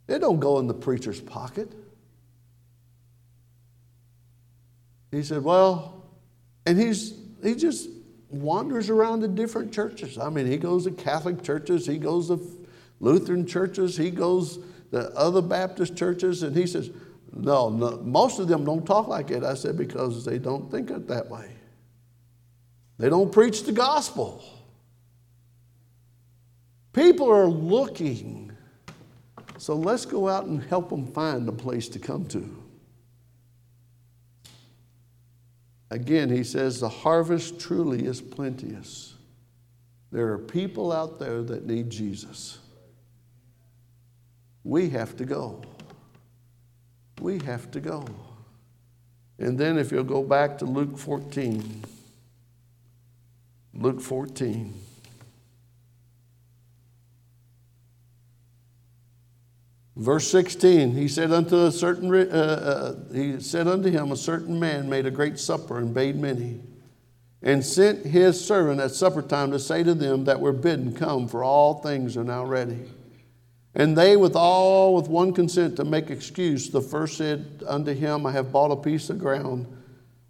It 0.07 0.19
don't 0.19 0.39
go 0.39 0.59
in 0.59 0.67
the 0.67 0.73
preacher's 0.73 1.21
pocket. 1.21 1.71
He 5.11 5.23
said, 5.23 5.43
Well, 5.43 6.03
and 6.65 6.79
he's 6.79 7.11
he 7.43 7.55
just 7.55 7.89
wanders 8.29 8.89
around 8.89 9.21
to 9.21 9.27
different 9.27 9.73
churches. 9.73 10.17
I 10.17 10.29
mean, 10.29 10.47
he 10.47 10.57
goes 10.57 10.85
to 10.85 10.91
Catholic 10.91 11.43
churches, 11.43 11.85
he 11.85 11.97
goes 11.97 12.27
to 12.27 12.39
Lutheran 12.99 13.45
churches, 13.45 13.97
he 13.97 14.09
goes 14.11 14.59
to 14.91 15.11
other 15.15 15.41
Baptist 15.41 15.95
churches, 15.95 16.43
and 16.43 16.55
he 16.55 16.65
says, 16.65 16.89
no, 17.31 17.69
no, 17.69 17.97
most 18.03 18.39
of 18.39 18.47
them 18.47 18.63
don't 18.63 18.85
talk 18.85 19.07
like 19.07 19.31
it. 19.31 19.43
I 19.43 19.55
said, 19.55 19.77
because 19.77 20.23
they 20.23 20.37
don't 20.37 20.69
think 20.69 20.91
it 20.91 21.07
that 21.07 21.29
way. 21.29 21.49
They 22.99 23.09
don't 23.09 23.31
preach 23.31 23.63
the 23.63 23.71
gospel. 23.71 24.43
People 26.93 27.31
are 27.31 27.47
looking 27.47 28.43
so 29.63 29.75
let's 29.75 30.05
go 30.05 30.27
out 30.27 30.45
and 30.45 30.61
help 30.61 30.89
them 30.89 31.07
find 31.07 31.47
a 31.47 31.51
place 31.53 31.87
to 31.87 31.99
come 31.99 32.25
to. 32.25 32.62
Again, 35.93 36.31
he 36.31 36.43
says, 36.43 36.79
the 36.79 36.89
harvest 36.89 37.59
truly 37.59 38.07
is 38.07 38.19
plenteous. 38.19 39.13
There 40.11 40.29
are 40.29 40.39
people 40.39 40.91
out 40.91 41.19
there 41.19 41.43
that 41.43 41.67
need 41.67 41.91
Jesus. 41.91 42.57
We 44.63 44.89
have 44.89 45.15
to 45.17 45.25
go. 45.25 45.61
We 47.21 47.37
have 47.43 47.69
to 47.69 47.79
go. 47.79 48.07
And 49.37 49.55
then, 49.55 49.77
if 49.77 49.91
you'll 49.91 50.03
go 50.03 50.23
back 50.23 50.57
to 50.57 50.65
Luke 50.65 50.97
14, 50.97 51.83
Luke 53.75 54.01
14. 54.01 54.73
Verse 59.95 60.27
16, 60.31 60.95
he 60.95 61.07
said 61.07 61.31
unto 61.31 61.55
a 61.65 61.71
certain, 61.71 62.11
uh, 62.11 62.33
uh, 62.33 63.13
he 63.13 63.39
said 63.39 63.67
unto 63.67 63.91
him, 63.91 64.11
a 64.11 64.15
certain 64.15 64.59
man 64.59 64.89
made 64.89 65.05
a 65.05 65.11
great 65.11 65.37
supper 65.37 65.77
and 65.77 65.93
bade 65.93 66.15
many, 66.15 66.61
and 67.43 67.63
sent 67.63 68.03
his 68.03 68.43
servant 68.43 68.81
at 68.81 68.91
supper 68.91 69.21
time 69.21 69.51
to 69.51 69.59
say 69.59 69.83
to 69.83 69.93
them 69.93 70.23
that 70.23 70.39
were 70.39 70.51
bidden, 70.51 70.93
Come, 70.93 71.27
for 71.27 71.43
all 71.43 71.75
things 71.75 72.17
are 72.17 72.23
now 72.23 72.43
ready. 72.43 72.79
And 73.75 73.95
they 73.95 74.17
with 74.17 74.35
all 74.35 74.95
with 74.95 75.07
one 75.07 75.31
consent 75.31 75.75
to 75.77 75.85
make 75.85 76.09
excuse, 76.09 76.69
the 76.69 76.81
first 76.81 77.17
said 77.17 77.63
unto 77.67 77.93
him, 77.93 78.25
I 78.25 78.31
have 78.31 78.51
bought 78.51 78.71
a 78.71 78.75
piece 78.75 79.09
of 79.09 79.19
ground. 79.19 79.67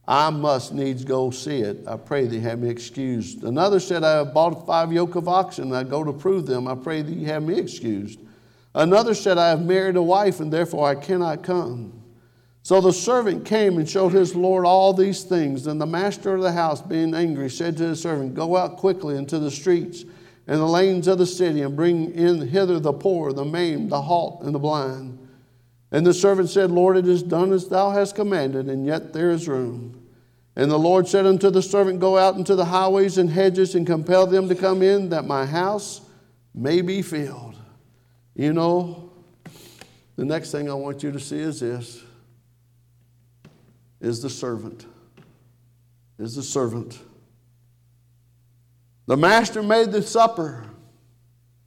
I 0.05 0.29
must 0.29 0.73
needs 0.73 1.05
go 1.05 1.29
see 1.31 1.59
it. 1.59 1.87
I 1.87 1.95
pray 1.95 2.25
thee 2.27 2.39
have 2.39 2.59
me 2.59 2.69
excused. 2.69 3.43
Another 3.45 3.79
said, 3.79 4.03
I 4.03 4.17
have 4.17 4.33
bought 4.33 4.65
five 4.65 4.91
yoke 4.91 5.15
of 5.15 5.29
oxen. 5.29 5.73
I 5.73 5.83
go 5.83 6.03
to 6.03 6.11
prove 6.11 6.45
them. 6.45 6.67
I 6.67 6.75
pray 6.75 7.01
thee 7.01 7.23
have 7.25 7.43
me 7.43 7.57
excused. 7.57 8.19
Another 8.75 9.13
said, 9.13 9.37
I 9.37 9.49
have 9.49 9.61
married 9.61 9.95
a 9.95 10.01
wife, 10.01 10.39
and 10.39 10.51
therefore 10.51 10.87
I 10.87 10.95
cannot 10.95 11.43
come. 11.43 12.03
So 12.63 12.79
the 12.79 12.93
servant 12.93 13.45
came 13.45 13.77
and 13.77 13.87
showed 13.87 14.13
his 14.13 14.35
Lord 14.35 14.65
all 14.65 14.93
these 14.93 15.23
things. 15.23 15.67
And 15.67 15.79
the 15.79 15.85
master 15.85 16.33
of 16.35 16.41
the 16.41 16.53
house, 16.53 16.81
being 16.81 17.13
angry, 17.13 17.49
said 17.49 17.77
to 17.77 17.83
his 17.83 18.01
servant, 18.01 18.33
Go 18.33 18.55
out 18.55 18.77
quickly 18.77 19.17
into 19.17 19.37
the 19.37 19.51
streets 19.51 20.05
and 20.47 20.59
the 20.59 20.65
lanes 20.65 21.07
of 21.07 21.17
the 21.17 21.25
city, 21.25 21.61
and 21.61 21.75
bring 21.75 22.13
in 22.13 22.47
hither 22.47 22.79
the 22.79 22.91
poor, 22.91 23.31
the 23.31 23.45
maimed, 23.45 23.89
the 23.89 24.01
halt, 24.01 24.41
and 24.43 24.53
the 24.53 24.59
blind. 24.59 25.17
And 25.91 26.05
the 26.05 26.13
servant 26.13 26.49
said, 26.49 26.71
Lord, 26.71 26.97
it 26.97 27.07
is 27.07 27.23
done 27.23 27.53
as 27.53 27.67
thou 27.67 27.91
hast 27.91 28.15
commanded, 28.15 28.67
and 28.67 28.85
yet 28.85 29.13
there 29.13 29.31
is 29.31 29.47
room. 29.47 30.01
And 30.55 30.69
the 30.69 30.79
Lord 30.79 31.07
said 31.07 31.25
unto 31.25 31.49
the 31.49 31.61
servant, 31.61 31.99
Go 31.99 32.17
out 32.17 32.35
into 32.35 32.55
the 32.55 32.65
highways 32.65 33.17
and 33.17 33.29
hedges, 33.29 33.75
and 33.75 33.87
compel 33.87 34.27
them 34.27 34.49
to 34.49 34.55
come 34.55 34.81
in, 34.81 35.09
that 35.09 35.25
my 35.25 35.45
house 35.45 36.01
may 36.53 36.81
be 36.81 37.01
filled. 37.01 37.52
You 38.35 38.53
know, 38.53 39.11
the 40.15 40.25
next 40.25 40.51
thing 40.51 40.69
I 40.69 40.73
want 40.73 41.03
you 41.03 41.11
to 41.11 41.19
see 41.19 41.39
is 41.39 41.59
this 41.59 42.03
is 44.01 44.21
the 44.21 44.29
servant. 44.29 44.85
Is 46.19 46.35
the 46.35 46.43
servant. 46.43 46.99
The 49.07 49.17
master 49.17 49.63
made 49.63 49.91
the 49.91 50.01
supper. 50.01 50.65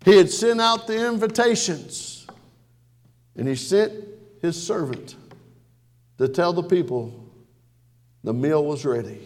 He 0.05 0.17
had 0.17 0.31
sent 0.31 0.61
out 0.61 0.87
the 0.87 1.07
invitations. 1.07 2.27
And 3.37 3.47
he 3.47 3.55
sent 3.55 3.93
his 4.41 4.61
servant 4.61 5.17
to 6.19 6.29
tell 6.29 6.53
the 6.53 6.63
people 6.63 7.29
the 8.25 8.33
meal 8.33 8.65
was 8.65 8.85
ready. 8.85 9.21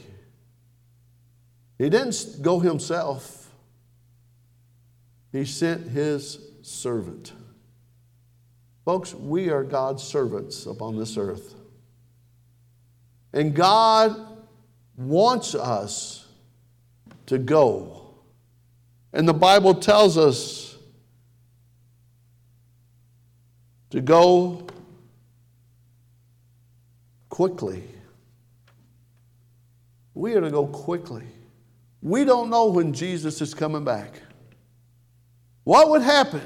He 1.78 1.88
didn't 1.88 2.42
go 2.42 2.58
himself, 2.58 3.50
he 5.32 5.44
sent 5.44 5.88
his 5.88 6.49
servant. 6.62 7.32
Folks, 8.84 9.14
we 9.14 9.50
are 9.50 9.62
God's 9.62 10.02
servants 10.02 10.66
upon 10.66 10.98
this 10.98 11.16
earth. 11.16 11.54
And 13.32 13.54
God 13.54 14.16
wants 14.96 15.54
us 15.54 16.26
to 17.26 17.38
go. 17.38 18.14
And 19.12 19.28
the 19.28 19.34
Bible 19.34 19.74
tells 19.74 20.18
us 20.18 20.76
to 23.90 24.00
go 24.00 24.66
quickly. 27.28 27.84
We 30.14 30.34
are 30.34 30.40
to 30.40 30.50
go 30.50 30.66
quickly. 30.66 31.24
We 32.02 32.24
don't 32.24 32.50
know 32.50 32.66
when 32.66 32.92
Jesus 32.92 33.40
is 33.40 33.54
coming 33.54 33.84
back. 33.84 34.20
What 35.70 35.88
would 35.90 36.02
happen 36.02 36.42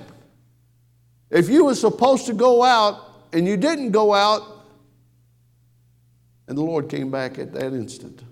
if 1.30 1.48
you 1.48 1.64
were 1.64 1.74
supposed 1.74 2.26
to 2.26 2.34
go 2.34 2.62
out 2.62 3.00
and 3.32 3.48
you 3.48 3.56
didn't 3.56 3.92
go 3.92 4.12
out 4.12 4.42
and 6.46 6.58
the 6.58 6.62
Lord 6.62 6.90
came 6.90 7.10
back 7.10 7.38
at 7.38 7.54
that 7.54 7.72
instant? 7.72 8.22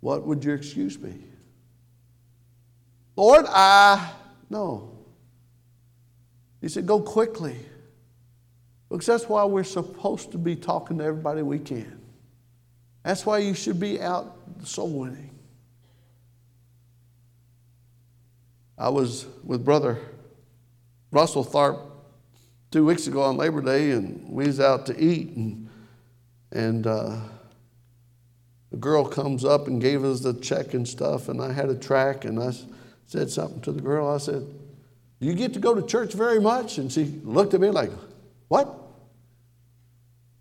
What 0.00 0.26
would 0.26 0.44
your 0.44 0.54
excuse 0.54 0.98
be? 0.98 1.14
Lord, 3.16 3.46
I. 3.48 4.12
No. 4.50 4.98
He 6.60 6.68
said, 6.68 6.86
Go 6.86 7.00
quickly. 7.00 7.56
Because 8.90 9.06
that's 9.06 9.30
why 9.30 9.46
we're 9.46 9.64
supposed 9.64 10.32
to 10.32 10.36
be 10.36 10.56
talking 10.56 10.98
to 10.98 11.04
everybody 11.04 11.40
we 11.40 11.58
can. 11.58 12.02
That's 13.02 13.24
why 13.24 13.38
you 13.38 13.54
should 13.54 13.80
be 13.80 13.98
out 13.98 14.36
soul 14.62 14.90
winning. 14.90 15.35
I 18.78 18.90
was 18.90 19.26
with 19.42 19.64
Brother 19.64 19.98
Russell 21.10 21.44
Tharp 21.44 21.80
two 22.70 22.84
weeks 22.84 23.06
ago 23.06 23.22
on 23.22 23.36
Labor 23.36 23.62
Day, 23.62 23.92
and 23.92 24.28
we 24.28 24.46
was 24.46 24.60
out 24.60 24.86
to 24.86 24.98
eat, 24.98 25.34
and, 25.34 25.68
and 26.52 26.86
uh, 26.86 27.20
the 28.70 28.76
girl 28.76 29.04
comes 29.04 29.44
up 29.44 29.66
and 29.66 29.80
gave 29.80 30.04
us 30.04 30.20
the 30.20 30.34
check 30.34 30.74
and 30.74 30.86
stuff, 30.86 31.28
and 31.28 31.40
I 31.40 31.52
had 31.52 31.70
a 31.70 31.74
tract, 31.74 32.24
and 32.24 32.38
I 32.38 32.52
said 33.06 33.30
something 33.30 33.60
to 33.62 33.72
the 33.72 33.80
girl. 33.80 34.08
I 34.08 34.18
said, 34.18 34.46
"Do 35.20 35.26
"You 35.26 35.34
get 35.34 35.54
to 35.54 35.60
go 35.60 35.74
to 35.74 35.86
church 35.86 36.12
very 36.12 36.40
much?" 36.40 36.76
And 36.76 36.92
she 36.92 37.04
looked 37.24 37.54
at 37.54 37.60
me 37.60 37.70
like, 37.70 37.90
"What?" 38.48 38.82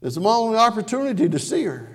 It's 0.02 0.18
my 0.18 0.30
only 0.30 0.58
opportunity 0.58 1.30
to 1.30 1.40
see 1.40 1.64
her. 1.64 1.90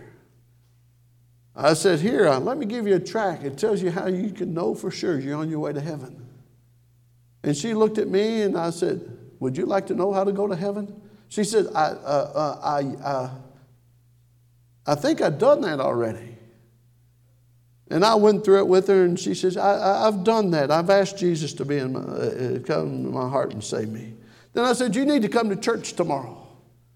I 1.55 1.74
said, 1.74 2.00
Here, 2.00 2.26
uh, 2.26 2.40
let 2.40 2.57
me 2.57 2.66
give 2.66 2.87
you 2.87 2.96
a 2.96 3.00
tract. 3.00 3.44
It 3.44 3.59
tells 3.59 3.83
you 3.83 3.90
how 3.90 4.07
you 4.07 4.31
can 4.31 4.55
know 4.55 4.74
for 4.74 4.90
sure 4.90 5.20
you're 5.20 5.37
on 5.37 5.50
your 5.50 5.61
way 5.61 5.72
to 5.72 5.81
heaven. 5.81 6.30
And 7.42 7.57
she 7.57 7.74
looked 7.74 7.98
at 7.98 8.09
me 8.09 8.42
and 8.42 8.57
I 8.57 8.70
said, 8.70 9.00
Would 9.40 9.57
you 9.57 9.66
like 9.66 9.87
to 9.87 9.94
know 9.94 10.12
how 10.12 10.24
to 10.24 10.33
go 10.33 10.46
to 10.46 10.57
heaven? 10.57 11.00
She 11.29 11.44
said, 11.44 11.66
I, 11.74 11.85
uh, 11.85 12.33
uh, 12.35 12.61
I, 12.62 13.05
uh, 13.05 13.31
I 14.87 14.94
think 14.96 15.20
I've 15.20 15.38
done 15.38 15.61
that 15.62 15.81
already. 15.81 16.37
And 17.88 18.05
I 18.05 18.14
went 18.14 18.44
through 18.44 18.59
it 18.59 18.68
with 18.68 18.87
her, 18.87 19.05
and 19.05 19.18
she 19.18 19.35
says, 19.35 19.57
I, 19.57 20.05
have 20.05 20.22
done 20.22 20.50
that. 20.53 20.70
I've 20.70 20.90
asked 20.90 21.18
Jesus 21.18 21.53
to 21.55 21.64
be 21.64 21.79
in 21.79 21.92
my, 21.92 22.00
uh, 22.00 22.59
come 22.61 22.88
in 22.88 23.12
my 23.12 23.29
heart 23.29 23.53
and 23.53 23.62
save 23.62 23.88
me. 23.88 24.14
Then 24.53 24.64
I 24.64 24.72
said, 24.72 24.94
You 24.94 25.05
need 25.05 25.22
to 25.22 25.29
come 25.29 25.48
to 25.50 25.57
church 25.57 25.94
tomorrow. 25.94 26.37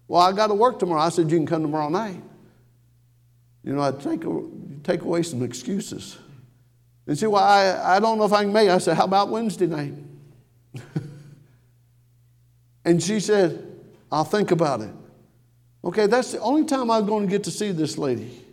Well, 0.07 0.21
I 0.21 0.31
got 0.31 0.47
to 0.47 0.53
work 0.53 0.79
tomorrow. 0.79 1.01
I 1.01 1.09
said, 1.09 1.31
You 1.31 1.37
can 1.37 1.45
come 1.45 1.63
tomorrow 1.63 1.89
night. 1.89 2.21
You 3.63 3.73
know, 3.73 3.81
I 3.81 3.91
take, 3.91 4.23
take 4.83 5.01
away 5.01 5.23
some 5.23 5.43
excuses. 5.43 6.17
And 7.07 7.17
see, 7.17 7.27
well, 7.27 7.43
I, 7.43 7.95
I 7.95 7.99
don't 7.99 8.17
know 8.17 8.25
if 8.25 8.33
I 8.33 8.43
can 8.43 8.53
make 8.53 8.67
it. 8.67 8.71
I 8.71 8.77
said, 8.77 8.95
How 8.95 9.05
about 9.05 9.29
Wednesday 9.29 9.67
night? 9.67 9.93
and 12.85 13.01
she 13.01 13.19
said, 13.19 13.65
I'll 14.11 14.23
think 14.23 14.51
about 14.51 14.81
it. 14.81 14.91
Okay, 15.83 16.07
that's 16.07 16.31
the 16.31 16.39
only 16.39 16.65
time 16.65 16.89
I'm 16.89 17.05
going 17.05 17.25
to 17.25 17.29
get 17.29 17.43
to 17.43 17.51
see 17.51 17.71
this 17.71 17.97
lady. 17.97 18.43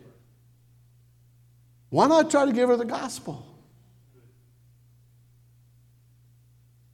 Why 1.89 2.07
not 2.07 2.29
try 2.29 2.45
to 2.45 2.51
give 2.51 2.69
her 2.69 2.77
the 2.77 2.85
gospel? 2.85 3.45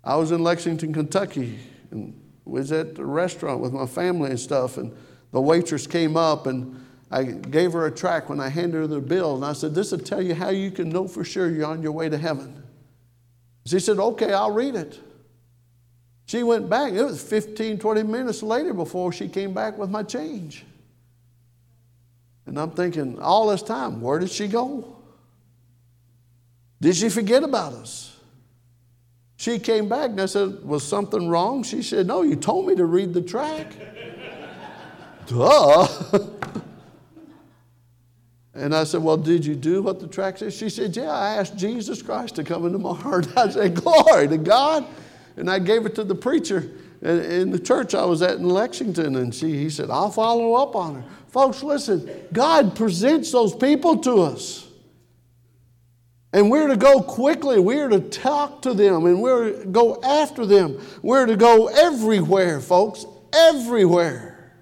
I 0.03 0.15
was 0.15 0.31
in 0.31 0.43
Lexington, 0.43 0.93
Kentucky, 0.93 1.59
and 1.91 2.19
was 2.45 2.71
at 2.71 2.95
the 2.95 3.05
restaurant 3.05 3.59
with 3.59 3.73
my 3.73 3.85
family 3.85 4.31
and 4.31 4.39
stuff, 4.39 4.77
and 4.77 4.95
the 5.31 5.41
waitress 5.41 5.85
came 5.85 6.17
up 6.17 6.47
and 6.47 6.85
I 7.11 7.23
gave 7.23 7.73
her 7.73 7.87
a 7.87 7.91
tract 7.91 8.29
when 8.29 8.39
I 8.39 8.49
handed 8.49 8.77
her 8.77 8.87
the 8.87 9.01
bill, 9.01 9.35
and 9.35 9.43
I 9.43 9.53
said, 9.53 9.73
This 9.73 9.91
will 9.91 9.99
tell 9.99 10.21
you 10.21 10.35
how 10.35 10.49
you 10.49 10.69
can 10.69 10.89
know 10.89 11.07
for 11.07 11.23
sure 11.23 11.49
you're 11.49 11.65
on 11.65 11.81
your 11.81 11.91
way 11.91 12.07
to 12.07 12.17
heaven. 12.17 12.63
She 13.65 13.79
said, 13.79 13.97
Okay, 13.97 14.31
I'll 14.31 14.51
read 14.51 14.75
it. 14.75 14.99
She 16.29 16.43
went 16.43 16.69
back. 16.69 16.93
It 16.93 17.01
was 17.01 17.23
15, 17.23 17.79
20 17.79 18.03
minutes 18.03 18.43
later 18.43 18.71
before 18.71 19.11
she 19.11 19.27
came 19.27 19.51
back 19.51 19.79
with 19.79 19.89
my 19.89 20.03
change. 20.03 20.63
And 22.45 22.59
I'm 22.59 22.69
thinking, 22.69 23.19
all 23.19 23.47
this 23.47 23.63
time, 23.63 23.99
where 23.99 24.19
did 24.19 24.29
she 24.29 24.47
go? 24.47 24.95
Did 26.79 26.95
she 26.95 27.09
forget 27.09 27.41
about 27.41 27.73
us? 27.73 28.15
She 29.37 29.57
came 29.57 29.89
back 29.89 30.11
and 30.11 30.21
I 30.21 30.27
said, 30.27 30.63
Was 30.63 30.87
something 30.87 31.29
wrong? 31.29 31.63
She 31.63 31.81
said, 31.81 32.05
No, 32.05 32.21
you 32.21 32.35
told 32.35 32.67
me 32.67 32.75
to 32.75 32.85
read 32.85 33.15
the 33.15 33.23
tract. 33.23 33.75
Duh. 35.25 35.87
and 38.53 38.75
I 38.75 38.83
said, 38.83 39.01
Well, 39.01 39.17
did 39.17 39.43
you 39.43 39.55
do 39.55 39.81
what 39.81 39.99
the 39.99 40.07
tract 40.07 40.39
says? 40.39 40.55
She 40.55 40.69
said, 40.69 40.95
Yeah, 40.95 41.09
I 41.09 41.37
asked 41.37 41.57
Jesus 41.57 42.03
Christ 42.03 42.35
to 42.35 42.43
come 42.43 42.67
into 42.67 42.77
my 42.77 42.93
heart. 43.01 43.35
I 43.35 43.49
said, 43.49 43.73
Glory 43.73 44.27
to 44.27 44.37
God. 44.37 44.85
And 45.39 45.49
I 45.49 45.57
gave 45.57 45.85
it 45.85 45.95
to 45.95 46.03
the 46.03 46.15
preacher 46.15 46.69
in 47.01 47.49
the 47.49 47.59
church 47.59 47.95
I 47.95 48.03
was 48.03 48.21
at 48.21 48.37
in 48.37 48.49
Lexington. 48.49 49.15
And 49.15 49.33
she, 49.33 49.57
he 49.57 49.69
said, 49.69 49.89
I'll 49.89 50.11
follow 50.11 50.53
up 50.55 50.75
on 50.75 50.95
her. 50.95 51.03
Folks, 51.29 51.63
listen, 51.63 52.09
God 52.33 52.75
presents 52.75 53.31
those 53.31 53.55
people 53.55 53.97
to 53.99 54.21
us. 54.21 54.67
And 56.33 56.51
we're 56.51 56.67
to 56.67 56.77
go 56.77 57.01
quickly. 57.01 57.59
We're 57.59 57.87
to 57.87 58.01
talk 58.01 58.61
to 58.63 58.73
them 58.73 59.05
and 59.05 59.21
we're 59.21 59.63
to 59.63 59.65
go 59.65 59.99
after 60.03 60.45
them. 60.45 60.79
We're 61.01 61.25
to 61.25 61.35
go 61.35 61.67
everywhere, 61.67 62.59
folks, 62.59 63.05
everywhere. 63.33 64.53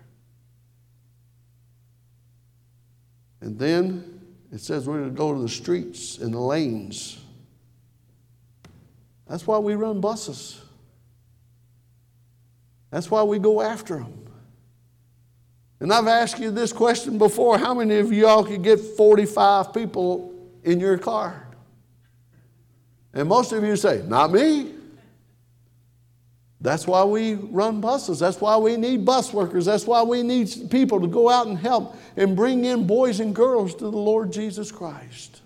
And 3.42 3.58
then 3.58 4.22
it 4.52 4.62
says 4.62 4.88
we're 4.88 5.04
to 5.04 5.10
go 5.10 5.34
to 5.34 5.42
the 5.42 5.50
streets 5.50 6.20
and 6.20 6.34
the 6.34 6.40
lanes. 6.40 7.20
That's 9.28 9.46
why 9.46 9.58
we 9.58 9.76
run 9.76 10.00
buses. 10.00 10.62
That's 12.91 13.12
why 13.12 13.23
we 13.23 13.39
go 13.39 13.62
after 13.62 13.97
them. 13.97 14.28
And 15.80 15.93
I've 15.93 16.08
asked 16.08 16.39
you 16.39 16.52
this 16.52 16.73
question 16.73 17.17
before 17.17 17.58
how 17.58 17.73
many 17.73 17.97
of 17.97 18.12
y'all 18.12 18.43
could 18.43 18.63
get 18.63 18.80
45 18.80 19.73
people 19.73 20.34
in 20.63 20.80
your 20.80 20.97
car? 20.97 21.47
And 23.13 23.30
most 23.30 23.52
of 23.52 23.63
you 23.63 23.76
say, 23.76 24.04
Not 24.08 24.32
me. 24.32 24.73
That's 26.60 26.88
why 26.88 27.04
we 27.04 27.36
run 27.36 27.82
buses. 27.82 28.17
That's 28.17 28.41
why 28.41 28.58
we 28.58 28.78
need 28.78 29.06
bus 29.06 29.32
workers. 29.32 29.65
That's 29.65 29.86
why 29.86 30.02
we 30.02 30.23
need 30.23 30.71
people 30.71 31.00
to 31.00 31.08
go 31.08 31.30
out 31.30 31.45
and 31.45 31.58
help 31.58 31.95
and 32.15 32.36
bring 32.36 32.65
in 32.65 32.88
boys 32.88 33.19
and 33.19 33.34
girls 33.34 33.76
to 33.76 33.84
the 33.84 33.97
Lord 33.97 34.34
Jesus 34.34 34.71
Christ. 34.71 35.41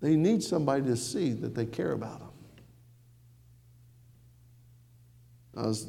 They 0.00 0.14
need 0.14 0.44
somebody 0.44 0.84
to 0.84 0.96
see 0.96 1.32
that 1.32 1.56
they 1.56 1.66
care 1.66 1.90
about 1.90 2.20
them. 2.20 2.25
I 5.56 5.66
was 5.66 5.86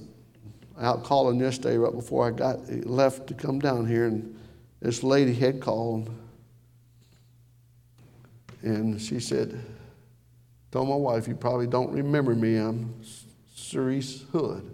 out 0.79 1.03
calling 1.03 1.39
yesterday 1.39 1.77
right 1.77 1.93
before 1.93 2.27
I 2.27 2.31
got 2.31 2.69
left 2.85 3.27
to 3.27 3.33
come 3.33 3.59
down 3.59 3.85
here, 3.85 4.05
and 4.05 4.39
this 4.79 5.03
lady 5.03 5.33
had 5.33 5.59
called, 5.59 6.09
and 8.61 9.01
she 9.01 9.19
said, 9.19 9.59
"Told 10.71 10.87
my 10.87 10.95
wife, 10.95 11.27
you 11.27 11.35
probably 11.35 11.67
don't 11.67 11.91
remember 11.91 12.35
me. 12.35 12.55
I'm 12.55 13.01
Cerise 13.55 14.23
Hood." 14.31 14.73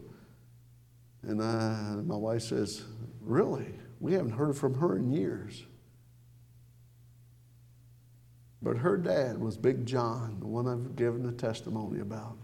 And 1.23 1.41
I, 1.41 1.95
my 2.03 2.17
wife 2.17 2.43
says, 2.43 2.83
"Really? 3.21 3.73
We 3.99 4.13
haven't 4.13 4.33
heard 4.33 4.57
from 4.57 4.75
her 4.75 4.97
in 4.97 5.11
years." 5.11 5.63
But 8.61 8.77
her 8.77 8.97
dad 8.97 9.39
was 9.39 9.57
Big 9.57 9.85
John, 9.85 10.39
the 10.39 10.47
one 10.47 10.67
I've 10.67 10.95
given 10.95 11.23
the 11.23 11.31
testimony 11.31 11.99
about. 11.99 12.37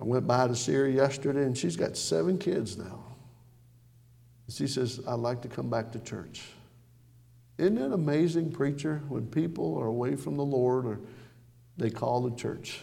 I 0.00 0.04
went 0.04 0.26
by 0.26 0.46
to 0.46 0.54
see 0.54 0.74
her 0.74 0.88
yesterday, 0.88 1.44
and 1.44 1.56
she's 1.56 1.76
got 1.76 1.96
seven 1.96 2.38
kids 2.38 2.76
now. 2.76 3.02
She 4.48 4.66
says, 4.66 5.00
I'd 5.08 5.14
like 5.14 5.42
to 5.42 5.48
come 5.48 5.68
back 5.68 5.90
to 5.92 5.98
church. 5.98 6.42
Isn't 7.58 7.78
it 7.78 7.92
amazing, 7.92 8.52
preacher, 8.52 9.02
when 9.08 9.26
people 9.26 9.76
are 9.78 9.86
away 9.86 10.14
from 10.14 10.36
the 10.36 10.44
Lord 10.44 10.84
or 10.86 11.00
they 11.78 11.90
call 11.90 12.22
the 12.22 12.36
church? 12.36 12.80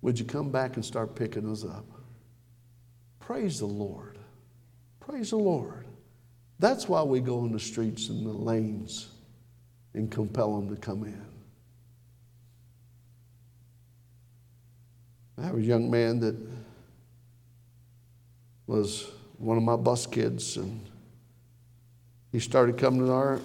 Would 0.00 0.18
you 0.18 0.24
come 0.24 0.50
back 0.50 0.76
and 0.76 0.84
start 0.84 1.14
picking 1.14 1.50
us 1.50 1.64
up? 1.64 1.84
Praise 3.20 3.58
the 3.58 3.66
Lord. 3.66 4.18
Praise 5.00 5.30
the 5.30 5.36
Lord. 5.36 5.86
That's 6.58 6.88
why 6.88 7.02
we 7.02 7.20
go 7.20 7.44
in 7.44 7.52
the 7.52 7.60
streets 7.60 8.08
and 8.08 8.24
the 8.24 8.32
lanes 8.32 9.08
and 9.94 10.10
compel 10.10 10.56
them 10.56 10.74
to 10.74 10.80
come 10.80 11.04
in. 11.04 11.31
I 15.38 15.42
have 15.42 15.56
a 15.56 15.62
young 15.62 15.90
man 15.90 16.20
that 16.20 16.36
was 18.66 19.10
one 19.38 19.56
of 19.56 19.62
my 19.62 19.76
bus 19.76 20.06
kids, 20.06 20.56
and 20.56 20.88
he 22.30 22.38
started 22.38 22.78
coming 22.78 23.06
to 23.06 23.12
our 23.12 23.40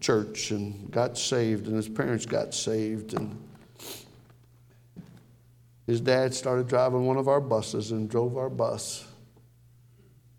church 0.00 0.50
and 0.50 0.90
got 0.90 1.18
saved, 1.18 1.66
and 1.66 1.76
his 1.76 1.88
parents 1.88 2.26
got 2.26 2.54
saved, 2.54 3.14
and 3.14 3.36
his 5.86 6.00
dad 6.00 6.32
started 6.34 6.68
driving 6.68 7.04
one 7.04 7.16
of 7.16 7.26
our 7.26 7.40
buses 7.40 7.90
and 7.90 8.08
drove 8.08 8.36
our 8.36 8.50
bus 8.50 9.06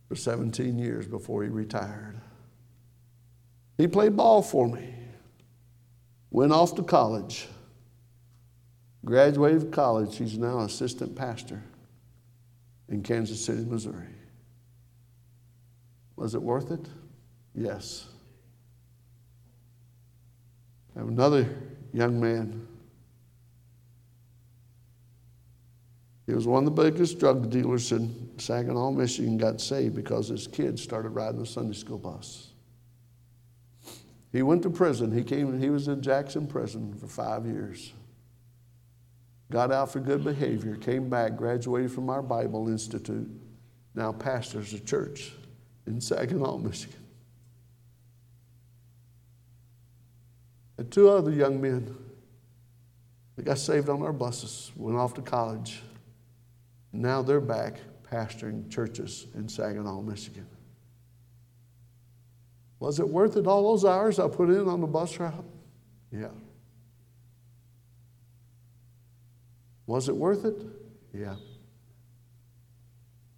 for 0.07 0.15
17 0.15 0.77
years 0.79 1.07
before 1.07 1.43
he 1.43 1.49
retired. 1.49 2.19
He 3.77 3.87
played 3.87 4.15
ball 4.15 4.41
for 4.41 4.67
me, 4.67 4.93
went 6.29 6.51
off 6.51 6.75
to 6.75 6.83
college, 6.83 7.47
graduated 9.05 9.71
college. 9.71 10.17
He's 10.17 10.37
now 10.37 10.59
assistant 10.59 11.15
pastor 11.15 11.61
in 12.89 13.01
Kansas 13.03 13.43
City, 13.43 13.63
Missouri. 13.63 14.07
Was 16.15 16.35
it 16.35 16.41
worth 16.41 16.71
it? 16.71 16.85
Yes. 17.55 18.07
I 20.95 20.99
have 20.99 21.07
another 21.07 21.47
young 21.93 22.19
man. 22.19 22.67
He 26.27 26.33
was 26.33 26.47
one 26.47 26.65
of 26.65 26.75
the 26.75 26.83
biggest 26.83 27.19
drug 27.19 27.49
dealers 27.49 27.91
in 27.91 28.29
Saginaw, 28.37 28.91
Michigan, 28.91 29.37
got 29.37 29.59
saved 29.59 29.95
because 29.95 30.27
his 30.27 30.47
kids 30.47 30.81
started 30.81 31.09
riding 31.09 31.39
the 31.39 31.45
Sunday 31.45 31.73
school 31.73 31.97
bus. 31.97 32.51
He 34.31 34.41
went 34.43 34.63
to 34.63 34.69
prison. 34.69 35.11
He 35.11 35.23
came 35.23 35.59
he 35.59 35.69
was 35.69 35.87
in 35.87 36.01
Jackson 36.01 36.47
prison 36.47 36.93
for 36.93 37.07
five 37.07 37.45
years. 37.45 37.91
Got 39.51 39.73
out 39.73 39.91
for 39.91 39.99
good 39.99 40.23
behavior, 40.23 40.77
came 40.77 41.09
back, 41.09 41.35
graduated 41.35 41.91
from 41.91 42.09
our 42.09 42.21
Bible 42.21 42.69
Institute, 42.69 43.29
now 43.93 44.13
pastors 44.13 44.73
a 44.73 44.79
church 44.79 45.33
in 45.85 45.99
Saginaw, 45.99 46.57
Michigan. 46.57 47.05
And 50.77 50.89
two 50.89 51.09
other 51.09 51.31
young 51.31 51.59
men 51.59 51.93
that 53.35 53.43
got 53.43 53.57
saved 53.57 53.89
on 53.89 54.01
our 54.01 54.13
buses, 54.13 54.71
went 54.77 54.97
off 54.97 55.13
to 55.15 55.21
college. 55.21 55.83
Now 56.93 57.21
they're 57.21 57.41
back 57.41 57.79
pastoring 58.09 58.71
churches 58.71 59.27
in 59.35 59.49
Saginaw, 59.49 60.01
Michigan. 60.01 60.47
Was 62.79 63.01
it 63.01 63.09
worth 63.09 63.35
it 63.35 63.47
all 63.47 63.63
those 63.71 63.83
hours 63.83 64.17
I 64.17 64.29
put 64.29 64.49
in 64.49 64.69
on 64.69 64.79
the 64.79 64.87
bus 64.87 65.19
route? 65.19 65.43
Yeah. 66.09 66.29
Was 69.87 70.09
it 70.09 70.15
worth 70.15 70.45
it? 70.45 70.61
Yeah. 71.13 71.35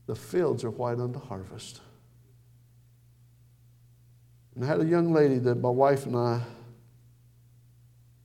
The 0.06 0.16
fields 0.16 0.64
are 0.64 0.70
white 0.70 1.00
unto 1.00 1.20
harvest. 1.20 1.82
And 4.56 4.64
I 4.64 4.68
had 4.68 4.82
a 4.82 4.86
young 4.86 5.14
lady 5.14 5.40
that 5.40 5.56
my 5.56 5.70
wife 5.70 6.06
and 6.06 6.16
I 6.16 6.42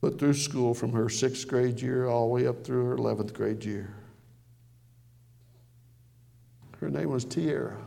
put 0.01 0.19
through 0.19 0.33
school 0.33 0.73
from 0.73 0.93
her 0.93 1.09
sixth 1.09 1.47
grade 1.47 1.81
year 1.81 2.07
all 2.07 2.27
the 2.27 2.33
way 2.33 2.47
up 2.47 2.63
through 2.63 2.85
her 2.85 2.97
11th 2.97 3.33
grade 3.33 3.63
year. 3.65 3.93
Her 6.79 6.89
name 6.89 7.09
was 7.09 7.25
Tierra. 7.25 7.77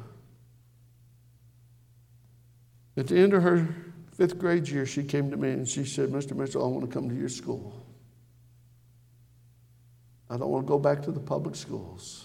At 2.96 3.06
the 3.06 3.18
end 3.18 3.32
of 3.32 3.42
her 3.42 3.74
fifth 4.12 4.38
grade 4.38 4.68
year, 4.68 4.84
she 4.84 5.02
came 5.02 5.30
to 5.30 5.36
me 5.36 5.50
and 5.50 5.66
she 5.66 5.84
said, 5.84 6.10
Mr. 6.10 6.36
Mitchell, 6.36 6.64
I 6.64 6.68
want 6.68 6.84
to 6.84 6.92
come 6.92 7.08
to 7.08 7.14
your 7.14 7.30
school. 7.30 7.81
I 10.32 10.38
don't 10.38 10.48
want 10.48 10.66
to 10.66 10.68
go 10.68 10.78
back 10.78 11.02
to 11.02 11.12
the 11.12 11.20
public 11.20 11.54
schools. 11.54 12.24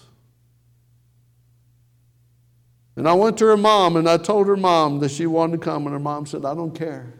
And 2.96 3.06
I 3.06 3.12
went 3.12 3.36
to 3.38 3.44
her 3.46 3.56
mom 3.56 3.96
and 3.96 4.08
I 4.08 4.16
told 4.16 4.46
her 4.46 4.56
mom 4.56 4.98
that 5.00 5.10
she 5.10 5.26
wanted 5.26 5.58
to 5.60 5.64
come, 5.64 5.86
and 5.86 5.92
her 5.92 6.00
mom 6.00 6.24
said, 6.24 6.44
I 6.44 6.54
don't 6.54 6.74
care. 6.74 7.12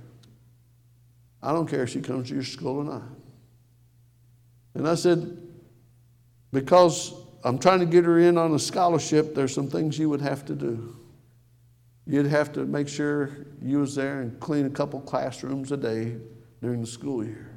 I 1.42 1.53
don't 1.53 1.68
care 1.68 1.83
if 1.83 1.90
she 1.90 2.01
comes 2.01 2.29
to 2.29 2.35
your 2.35 2.42
school 2.42 2.79
or 2.79 2.85
not. 2.85 3.03
And 4.74 4.88
I 4.88 4.94
said, 4.94 5.37
because 6.53 7.12
I'm 7.44 7.59
trying 7.59 7.81
to 7.81 7.87
get 7.87 8.05
her 8.05 8.18
in 8.18 8.38
on 8.38 8.55
a 8.55 8.59
scholarship, 8.59 9.35
there's 9.35 9.55
some 9.55 9.68
things 9.68 9.98
you 9.98 10.09
would 10.09 10.22
have 10.22 10.44
to 10.46 10.55
do. 10.55 10.96
You'd 12.07 12.27
have 12.27 12.51
to 12.55 12.64
make 12.64 12.88
sure 12.88 13.46
you 13.61 13.81
was 13.81 13.94
there 13.94 14.22
and 14.22 14.40
clean 14.40 14.64
a 14.64 14.70
couple 14.70 15.01
classrooms 15.01 15.70
a 15.70 15.77
day 15.77 16.16
during 16.62 16.81
the 16.81 16.87
school 16.87 17.22
year. 17.22 17.55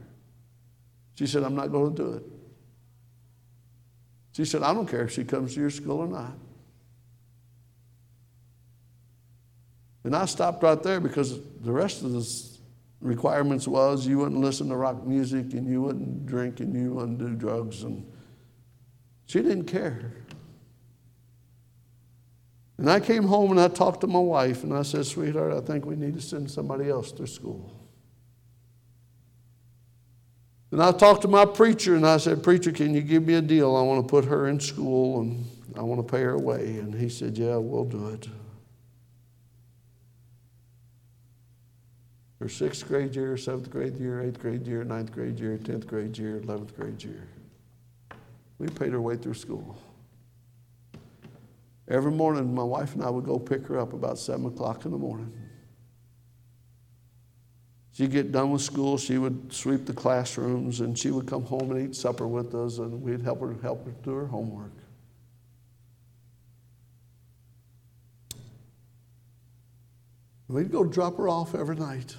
She 1.15 1.25
said, 1.25 1.43
I'm 1.43 1.55
not 1.55 1.71
going 1.71 1.95
to 1.95 2.03
do 2.03 2.13
it. 2.13 2.23
She 4.31 4.45
said, 4.45 4.63
I 4.63 4.73
don't 4.73 4.87
care 4.87 5.03
if 5.03 5.11
she 5.11 5.23
comes 5.23 5.53
to 5.55 5.59
your 5.59 5.69
school 5.69 5.99
or 5.99 6.07
not. 6.07 6.33
And 10.03 10.15
I 10.15 10.25
stopped 10.25 10.63
right 10.63 10.81
there 10.81 10.99
because 10.99 11.39
the 11.59 11.71
rest 11.71 12.01
of 12.01 12.11
the 12.11 12.27
requirements 13.01 13.67
was 13.67 14.07
you 14.07 14.17
wouldn't 14.17 14.39
listen 14.41 14.69
to 14.69 14.75
rock 14.75 15.05
music 15.05 15.53
and 15.53 15.67
you 15.67 15.81
wouldn't 15.81 16.25
drink 16.25 16.59
and 16.59 16.73
you 16.73 16.93
wouldn't 16.93 17.19
do 17.19 17.35
drugs 17.35 17.83
and 17.83 18.09
she 19.25 19.41
didn't 19.41 19.65
care. 19.65 20.13
And 22.77 22.89
I 22.89 22.99
came 22.99 23.23
home 23.23 23.51
and 23.51 23.59
I 23.59 23.67
talked 23.67 24.01
to 24.01 24.07
my 24.07 24.19
wife 24.19 24.63
and 24.63 24.73
I 24.73 24.81
said, 24.81 25.05
sweetheart, 25.05 25.53
I 25.53 25.61
think 25.61 25.85
we 25.85 25.95
need 25.95 26.15
to 26.15 26.21
send 26.21 26.49
somebody 26.49 26.89
else 26.89 27.11
to 27.13 27.27
school. 27.27 27.80
And 30.71 30.81
I 30.81 30.93
talked 30.93 31.21
to 31.23 31.27
my 31.27 31.45
preacher 31.45 31.95
and 31.95 32.07
I 32.07 32.17
said, 32.17 32.43
Preacher, 32.43 32.71
can 32.71 32.93
you 32.93 33.01
give 33.01 33.23
me 33.23 33.33
a 33.33 33.41
deal? 33.41 33.75
I 33.75 33.81
want 33.81 34.05
to 34.05 34.09
put 34.09 34.25
her 34.25 34.47
in 34.47 34.59
school 34.59 35.19
and 35.19 35.45
I 35.77 35.81
want 35.81 36.05
to 36.05 36.09
pay 36.09 36.21
her 36.21 36.37
way. 36.37 36.77
And 36.77 36.95
he 36.95 37.09
said, 37.09 37.37
Yeah, 37.37 37.57
we'll 37.57 37.85
do 37.85 38.07
it. 38.09 38.27
Her 42.39 42.49
sixth 42.49 42.87
grade 42.87 43.15
year, 43.15 43.37
seventh 43.37 43.69
grade 43.69 43.97
year, 43.97 44.21
eighth 44.21 44.39
grade 44.39 44.65
year, 44.65 44.83
ninth 44.83 45.11
grade 45.11 45.39
year, 45.39 45.57
tenth 45.57 45.85
grade 45.85 46.17
year, 46.17 46.37
eleventh 46.37 46.75
grade 46.75 47.03
year. 47.03 47.27
We 48.57 48.67
paid 48.67 48.93
her 48.93 49.01
way 49.01 49.17
through 49.17 49.35
school. 49.35 49.77
Every 51.87 52.11
morning, 52.11 52.55
my 52.55 52.63
wife 52.63 52.95
and 52.95 53.03
I 53.03 53.09
would 53.09 53.25
go 53.25 53.37
pick 53.37 53.67
her 53.67 53.77
up 53.77 53.91
about 53.91 54.17
7 54.17 54.45
o'clock 54.45 54.85
in 54.85 54.91
the 54.91 54.97
morning. 54.97 55.33
She'd 57.93 58.11
get 58.11 58.31
done 58.31 58.51
with 58.51 58.61
school, 58.61 58.97
she 58.97 59.17
would 59.17 59.51
sweep 59.51 59.85
the 59.85 59.93
classrooms, 59.93 60.79
and 60.79 60.97
she 60.97 61.11
would 61.11 61.27
come 61.27 61.43
home 61.43 61.71
and 61.71 61.89
eat 61.89 61.95
supper 61.95 62.25
with 62.25 62.55
us, 62.55 62.77
and 62.77 63.01
we'd 63.01 63.21
help 63.21 63.41
her 63.41 63.53
help 63.61 63.85
her 63.85 63.91
do 64.03 64.13
her 64.13 64.27
homework. 64.27 64.71
We'd 70.47 70.71
go 70.71 70.83
drop 70.83 71.17
her 71.17 71.29
off 71.29 71.55
every 71.55 71.77
night. 71.77 72.15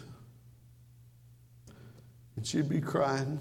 And 2.37 2.47
she'd 2.47 2.69
be 2.69 2.81
crying. 2.81 3.39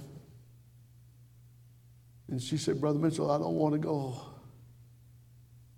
And 2.27 2.41
she 2.41 2.57
said, 2.57 2.81
Brother 2.81 2.99
Mitchell, 2.99 3.31
I 3.31 3.37
don't 3.37 3.55
want 3.55 3.73
to 3.73 3.79
go 3.79 4.19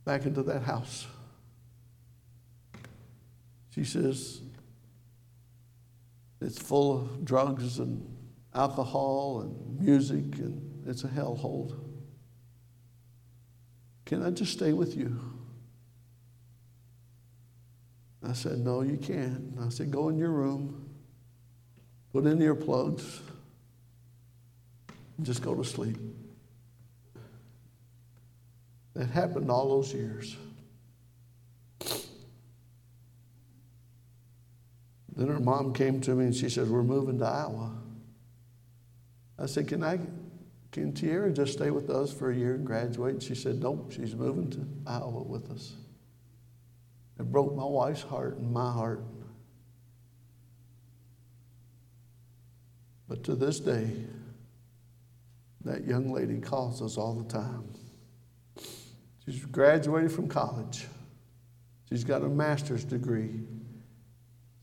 back 0.03 0.25
into 0.25 0.41
that 0.43 0.63
house. 0.63 1.05
She 3.73 3.83
says, 3.83 4.41
it's 6.43 6.59
full 6.59 6.99
of 6.99 7.25
drugs 7.25 7.79
and 7.79 8.05
alcohol 8.53 9.41
and 9.41 9.79
music, 9.79 10.37
and 10.39 10.83
it's 10.87 11.03
a 11.03 11.07
hellhole. 11.07 11.79
Can 14.05 14.23
I 14.23 14.29
just 14.29 14.53
stay 14.53 14.73
with 14.73 14.95
you? 14.95 15.19
I 18.27 18.33
said, 18.33 18.59
No, 18.59 18.81
you 18.81 18.97
can't. 18.97 19.55
I 19.61 19.69
said, 19.69 19.91
Go 19.91 20.09
in 20.09 20.17
your 20.17 20.31
room, 20.31 20.89
put 22.11 22.25
in 22.25 22.39
earplugs, 22.39 23.19
and 25.17 25.25
just 25.25 25.41
go 25.41 25.55
to 25.55 25.63
sleep. 25.63 25.97
That 28.93 29.09
happened 29.09 29.49
all 29.49 29.69
those 29.69 29.93
years. 29.93 30.35
Then 35.15 35.27
her 35.27 35.39
mom 35.39 35.73
came 35.73 36.01
to 36.01 36.15
me 36.15 36.25
and 36.25 36.35
she 36.35 36.49
said, 36.49 36.69
We're 36.69 36.83
moving 36.83 37.19
to 37.19 37.25
Iowa. 37.25 37.71
I 39.37 39.45
said, 39.45 39.67
Can 39.67 39.83
I 39.83 39.99
can 40.71 40.91
Tierra 40.91 41.31
just 41.31 41.53
stay 41.53 41.69
with 41.69 41.91
us 41.91 42.11
for 42.11 42.31
a 42.31 42.35
year 42.35 42.55
and 42.55 42.65
graduate? 42.65 43.13
And 43.13 43.23
she 43.23 43.35
said, 43.35 43.61
Nope, 43.61 43.91
she's 43.91 44.15
moving 44.15 44.49
to 44.51 44.67
Iowa 44.87 45.21
with 45.21 45.51
us. 45.51 45.73
It 47.19 47.31
broke 47.31 47.55
my 47.55 47.63
wife's 47.63 48.01
heart 48.01 48.37
and 48.37 48.51
my 48.51 48.71
heart. 48.71 49.03
But 53.07 53.23
to 53.25 53.35
this 53.35 53.59
day, 53.59 53.91
that 55.63 55.85
young 55.85 56.11
lady 56.11 56.39
calls 56.39 56.81
us 56.81 56.97
all 56.97 57.13
the 57.13 57.31
time. 57.31 57.65
She's 59.25 59.45
graduated 59.45 60.11
from 60.11 60.27
college. 60.27 60.87
She's 61.87 62.03
got 62.03 62.23
a 62.23 62.27
master's 62.27 62.83
degree. 62.83 63.41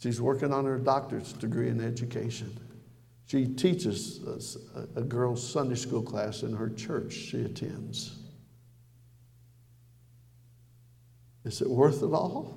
She's 0.01 0.21
working 0.21 0.53
on 0.53 0.65
her 0.65 0.79
doctorate 0.79 1.39
degree 1.39 1.69
in 1.69 1.81
education. 1.81 2.59
She 3.27 3.47
teaches 3.47 4.21
a, 4.75 5.01
a 5.01 5.03
girls' 5.03 5.47
Sunday 5.47 5.75
school 5.77 6.03
class 6.03 6.43
in 6.43 6.57
her 6.57 6.71
church 6.71 7.13
she 7.13 7.45
attends. 7.45 8.17
Is 11.45 11.61
it 11.61 11.69
worth 11.69 12.03
it 12.03 12.13
all? 12.13 12.57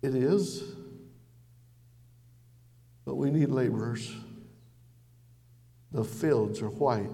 It 0.00 0.14
is. 0.14 0.62
But 3.04 3.16
we 3.16 3.30
need 3.30 3.48
laborers. 3.48 4.12
The 5.90 6.04
fields 6.04 6.62
are 6.62 6.70
white 6.70 7.10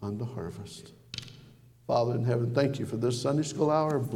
on 0.00 0.16
the 0.16 0.24
harvest. 0.24 0.92
Father 1.88 2.14
in 2.14 2.24
heaven, 2.24 2.54
thank 2.54 2.78
you 2.78 2.86
for 2.86 2.96
this 2.96 3.20
Sunday 3.20 3.42
school 3.42 3.70
hour. 3.70 3.98
Bless 3.98 4.10